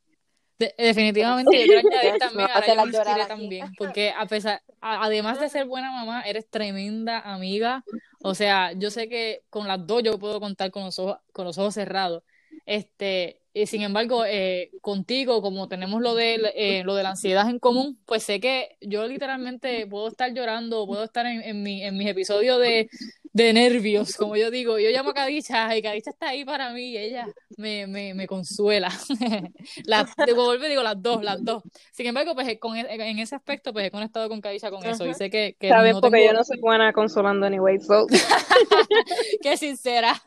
De- 0.61 0.75
definitivamente, 0.77 1.57
yo 1.57 1.65
quiero 1.81 1.89
añadir 1.89 2.19
también, 2.19 2.49
a 2.51 3.27
también, 3.27 3.73
porque 3.77 4.13
a 4.15 4.25
pesar, 4.27 4.61
a- 4.79 5.03
además 5.05 5.39
de 5.39 5.49
ser 5.49 5.65
buena 5.65 5.91
mamá, 5.91 6.21
eres 6.21 6.47
tremenda 6.49 7.19
amiga, 7.19 7.83
o 8.21 8.35
sea, 8.35 8.73
yo 8.73 8.91
sé 8.91 9.09
que 9.09 9.43
con 9.49 9.67
las 9.67 9.85
dos 9.87 10.03
yo 10.03 10.19
puedo 10.19 10.39
contar 10.39 10.69
con 10.69 10.83
los 10.83 10.99
ojos, 10.99 11.17
con 11.33 11.45
los 11.45 11.57
ojos 11.57 11.73
cerrados, 11.73 12.23
este, 12.67 13.40
y 13.53 13.65
sin 13.65 13.81
embargo, 13.81 14.23
eh, 14.25 14.71
contigo, 14.81 15.41
como 15.41 15.67
tenemos 15.67 16.01
lo 16.01 16.15
de, 16.15 16.39
eh, 16.55 16.83
lo 16.85 16.95
de 16.95 17.03
la 17.03 17.09
ansiedad 17.09 17.49
en 17.49 17.59
común, 17.59 17.99
pues 18.05 18.23
sé 18.23 18.39
que 18.39 18.77
yo 18.79 19.07
literalmente 19.07 19.85
puedo 19.87 20.07
estar 20.07 20.33
llorando, 20.33 20.85
puedo 20.87 21.03
estar 21.03 21.25
en, 21.25 21.41
en, 21.41 21.61
mi, 21.61 21.83
en 21.83 21.97
mis 21.97 22.07
episodios 22.07 22.59
de, 22.61 22.89
de 23.33 23.53
nervios, 23.53 24.15
como 24.17 24.35
yo 24.35 24.51
digo, 24.51 24.77
yo 24.77 24.89
llamo 24.89 25.11
a 25.11 25.13
Cadicha 25.13 25.75
y 25.75 25.81
Cadicha 25.81 26.09
está 26.09 26.29
ahí 26.29 26.43
para 26.43 26.71
mí 26.71 26.89
y 26.91 26.97
ella 26.97 27.27
me, 27.57 27.87
me, 27.87 28.13
me 28.13 28.27
consuela. 28.27 28.89
Las, 29.85 30.13
vuelvo 30.35 30.65
digo 30.65 30.83
las 30.83 31.01
dos, 31.01 31.23
las 31.23 31.43
dos. 31.43 31.63
Sin 31.91 32.07
embargo, 32.07 32.33
pues 32.35 32.59
con, 32.59 32.75
en 32.77 33.19
ese 33.19 33.35
aspecto, 33.35 33.71
pues 33.71 33.85
he 33.85 33.91
conectado 33.91 34.27
con 34.27 34.41
Cadicha 34.41 34.69
con 34.69 34.85
eso 34.85 35.05
y 35.05 35.13
sé 35.13 35.29
que, 35.29 35.55
que 35.59 35.69
Sabes, 35.69 35.93
no 35.95 36.01
porque 36.01 36.17
tengo, 36.17 36.31
yo 36.31 36.37
no 36.37 36.43
soy 36.43 36.59
buena 36.59 36.91
consolando 36.91 37.45
anyway, 37.45 37.79
so, 37.79 38.05
que 39.41 39.57
sincera. 39.57 40.21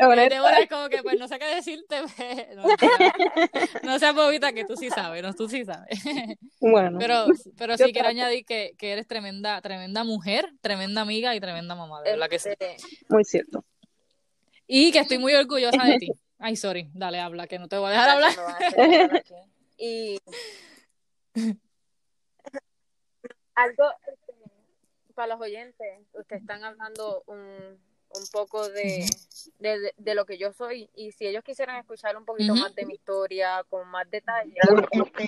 honesta, 0.00 0.66
como 0.70 0.88
que 0.88 1.02
pues 1.02 1.18
no 1.18 1.28
sé 1.28 1.38
qué 1.38 1.46
decirte, 1.54 1.96
pues, 2.16 2.41
no, 3.82 3.98
seas 3.98 4.14
bobita 4.14 4.52
que 4.52 4.64
tú 4.64 4.76
sí 4.76 4.90
sabes, 4.90 5.22
no, 5.22 5.32
tú 5.34 5.48
sí 5.48 5.64
sabes. 5.64 5.88
bueno, 6.60 6.98
Pero, 6.98 7.26
pero 7.56 7.76
sí 7.76 7.92
quiero 7.92 8.08
añadir 8.08 8.44
que, 8.44 8.72
que 8.78 8.92
eres 8.92 9.06
tremenda, 9.06 9.60
tremenda 9.60 10.04
mujer, 10.04 10.50
tremenda 10.60 11.00
amiga 11.00 11.34
y 11.34 11.40
tremenda 11.40 11.74
mamá, 11.74 12.02
de 12.02 12.10
verdad 12.12 12.28
que 12.28 12.38
sí. 12.38 12.50
Este, 12.50 12.76
muy 13.08 13.24
cierto. 13.24 13.64
Y 14.66 14.92
que 14.92 15.00
estoy 15.00 15.18
muy 15.18 15.34
orgullosa 15.34 15.84
de 15.84 15.98
ti. 15.98 16.12
Ay, 16.38 16.56
sorry, 16.56 16.90
dale, 16.94 17.20
habla, 17.20 17.46
que 17.46 17.58
no 17.58 17.68
te 17.68 17.76
voy 17.76 17.88
a 17.88 17.90
dejar 17.90 18.10
hablar. 18.10 18.32
Y 19.76 20.18
algo 23.54 23.84
para 25.14 25.34
los 25.34 25.40
oyentes, 25.40 26.06
ustedes 26.14 26.42
están 26.42 26.64
hablando 26.64 27.22
un, 27.26 27.78
un 28.14 28.26
poco 28.32 28.68
de, 28.68 29.04
de, 29.58 29.92
de- 29.96 30.14
lo 30.14 30.24
que 30.26 30.38
yo 30.38 30.52
soy 30.52 30.88
y 30.94 31.12
si 31.12 31.26
ellos 31.26 31.42
quisieran 31.44 31.76
escuchar 31.76 32.16
un 32.16 32.24
poquito 32.24 32.54
más 32.54 32.74
de 32.74 32.84
mi 32.86 32.94
historia 32.94 33.64
con 33.68 33.88
más 33.88 34.08
detalle, 34.10 34.54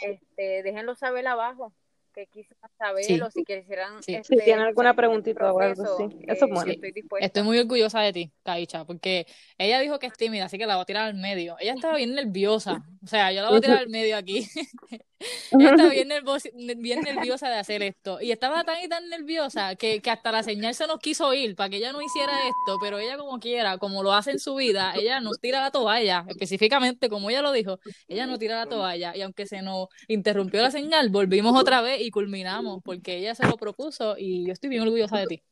este, 0.03 0.63
déjenlo 0.63 0.95
saber 0.95 1.27
abajo 1.27 1.73
que 2.13 2.27
quisieran 2.27 2.71
saber 2.79 3.05
Sí. 3.05 3.21
o 3.21 3.29
si 3.31 3.43
quisieran 3.45 4.01
Sí. 4.03 4.15
este, 4.15 4.37
Si 4.37 4.45
tienen 4.45 4.67
alguna 4.67 4.91
escuchar 4.91 4.95
mi 4.95 4.97
preguntita 4.97 5.53
o 5.53 5.59
algo 5.61 5.83
así, 5.83 6.05
eso 6.29 6.33
es 6.33 6.43
eh, 6.43 6.47
bueno. 6.55 6.73
estoy 6.73 6.93
dispuesta. 6.93 7.27
Estoy 7.27 7.43
muy 7.43 7.59
orgullosa 7.59 8.01
de 8.03 8.13
ti, 8.13 8.33
Caicha, 8.45 8.85
porque 8.85 9.27
ella 9.59 9.81
dijo 9.81 9.99
que 9.99 10.07
es 10.07 10.13
tímida, 10.17 10.45
así 10.45 10.57
que 10.57 10.67
la 10.67 10.77
voy 10.77 10.83
a 10.83 10.87
tirar 10.87 11.07
al 11.07 11.15
medio. 11.15 11.57
Ella 11.59 11.75
estaba 11.75 11.97
bien 11.97 12.15
nerviosa, 12.15 12.85
o 13.03 13.07
sea, 13.09 13.33
yo 13.33 13.43
la 13.43 13.49
voy 13.49 13.59
a 13.59 13.61
tirar 13.63 13.79
al 13.79 13.89
medio 13.89 14.17
aquí. 14.17 14.47
estaba 15.51 15.89
bien, 16.77 17.01
nerviosa 17.01 17.49
de 17.49 17.57
hacer 17.57 17.83
esto, 17.83 18.21
y 18.21 18.33
estaba 18.33 18.65
tan 18.65 18.83
y 18.83 18.89
tan 18.89 19.09
nerviosa 19.09 19.77
que, 19.77 20.01
que 20.01 20.11
hasta 20.11 20.33
la 20.33 20.43
señal 20.43 20.75
se 20.75 20.87
nos 20.87 20.99
quiso 20.99 21.33
ir 21.35 21.55
para 21.57 21.71
que 21.71 21.77
ella 21.77 21.93
no 21.93 22.01
hiciera 22.03 22.33
esto, 22.47 22.79
pero 22.81 22.99
ella 22.99 23.17
como 23.17 23.39
quiera, 23.39 23.79
como 23.79 24.03
lo 24.03 24.13
hace 24.13 24.33
en 24.33 24.39
su 24.39 24.55
vida, 24.55 24.95
ella 24.97 25.21
nos 25.21 25.41
tira 25.41 25.61
la 25.61 25.71
toalla, 25.71 26.25
específicamente 26.29 27.09
como 27.09 27.31
ella 27.31 27.43
lo 27.43 27.53
dijo, 27.53 27.79
ella 28.09 28.27
no 28.27 28.39
tira 28.39 28.57
la 28.57 28.67
toalla, 28.67 29.17
y 29.17 29.23
aunque 29.23 29.47
se 29.47 29.63
nos 29.63 29.89
interrumpió 30.09 30.63
la 30.63 30.71
señal, 30.71 31.09
volvimos 31.09 31.59
otra 31.59 31.81
vez 31.81 32.01
y 32.01 32.11
culminamos, 32.11 32.83
porque 32.85 33.17
ella 33.19 33.35
se 33.35 33.47
lo 33.47 33.57
propuso, 33.57 34.17
y 34.19 34.47
yo 34.47 34.53
estoy 34.53 34.71
bien 34.71 34.83
orgullosa 34.83 35.19
de 35.19 35.27
ti. 35.27 35.43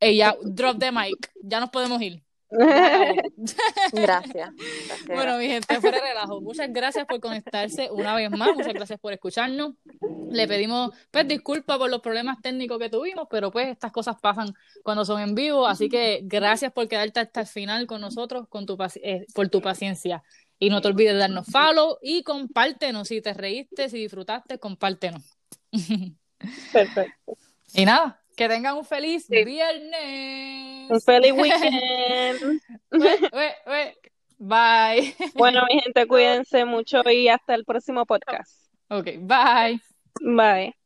Ella, 0.00 0.36
drop 0.42 0.78
the 0.78 0.92
mic, 0.92 1.32
ya 1.42 1.60
nos 1.60 1.70
podemos 1.70 2.00
ir. 2.02 2.22
Gracias. 3.92 3.92
gracias, 3.92 5.06
Bueno, 5.06 5.38
mi 5.38 5.46
gente, 5.46 5.80
fuera 5.80 5.98
de 6.00 6.08
relajo. 6.08 6.40
Muchas 6.40 6.72
gracias 6.72 7.06
por 7.06 7.20
conectarse 7.20 7.90
una 7.90 8.14
vez 8.14 8.30
más. 8.30 8.50
Muchas 8.54 8.72
gracias 8.74 9.00
por 9.00 9.12
escucharnos. 9.12 9.74
Le 10.30 10.46
pedimos, 10.48 10.92
pues, 11.10 11.26
disculpas 11.28 11.78
por 11.78 11.90
los 11.90 12.00
problemas 12.00 12.40
técnicos 12.42 12.78
que 12.78 12.88
tuvimos, 12.90 13.26
pero 13.30 13.50
pues 13.50 13.68
estas 13.68 13.92
cosas 13.92 14.16
pasan 14.20 14.54
cuando 14.82 15.04
son 15.04 15.20
en 15.20 15.34
vivo. 15.34 15.66
Así 15.66 15.88
que 15.88 16.20
gracias 16.24 16.72
por 16.72 16.88
quedarte 16.88 17.20
hasta 17.20 17.40
el 17.42 17.46
final 17.46 17.86
con 17.86 18.00
nosotros, 18.00 18.46
con 18.48 18.66
tu 18.66 18.76
paci- 18.76 19.00
eh, 19.02 19.26
por 19.34 19.48
tu 19.48 19.60
paciencia. 19.60 20.22
Y 20.58 20.70
no 20.70 20.80
te 20.80 20.88
olvides 20.88 21.14
de 21.14 21.18
darnos 21.18 21.46
follow 21.46 21.98
y 22.02 22.22
compártenos. 22.22 23.08
Si 23.08 23.20
te 23.20 23.34
reíste, 23.34 23.88
si 23.88 23.98
disfrutaste, 23.98 24.58
compártenos. 24.58 25.22
Perfecto. 26.72 27.36
Y 27.74 27.84
nada, 27.84 28.22
que 28.36 28.48
tengan 28.48 28.76
un 28.76 28.84
feliz 28.84 29.26
Sí. 29.26 29.44
viernes. 29.44 30.90
Un 30.90 31.00
feliz 31.00 31.32
weekend. 31.36 32.60
Bye. 34.38 35.14
Bueno, 35.34 35.62
mi 35.68 35.80
gente, 35.80 36.06
cuídense 36.08 36.64
mucho 36.64 37.02
y 37.10 37.28
hasta 37.28 37.54
el 37.54 37.64
próximo 37.64 38.04
podcast. 38.06 38.52
Ok, 38.88 39.06
bye. 39.20 39.80
Bye. 40.20 40.83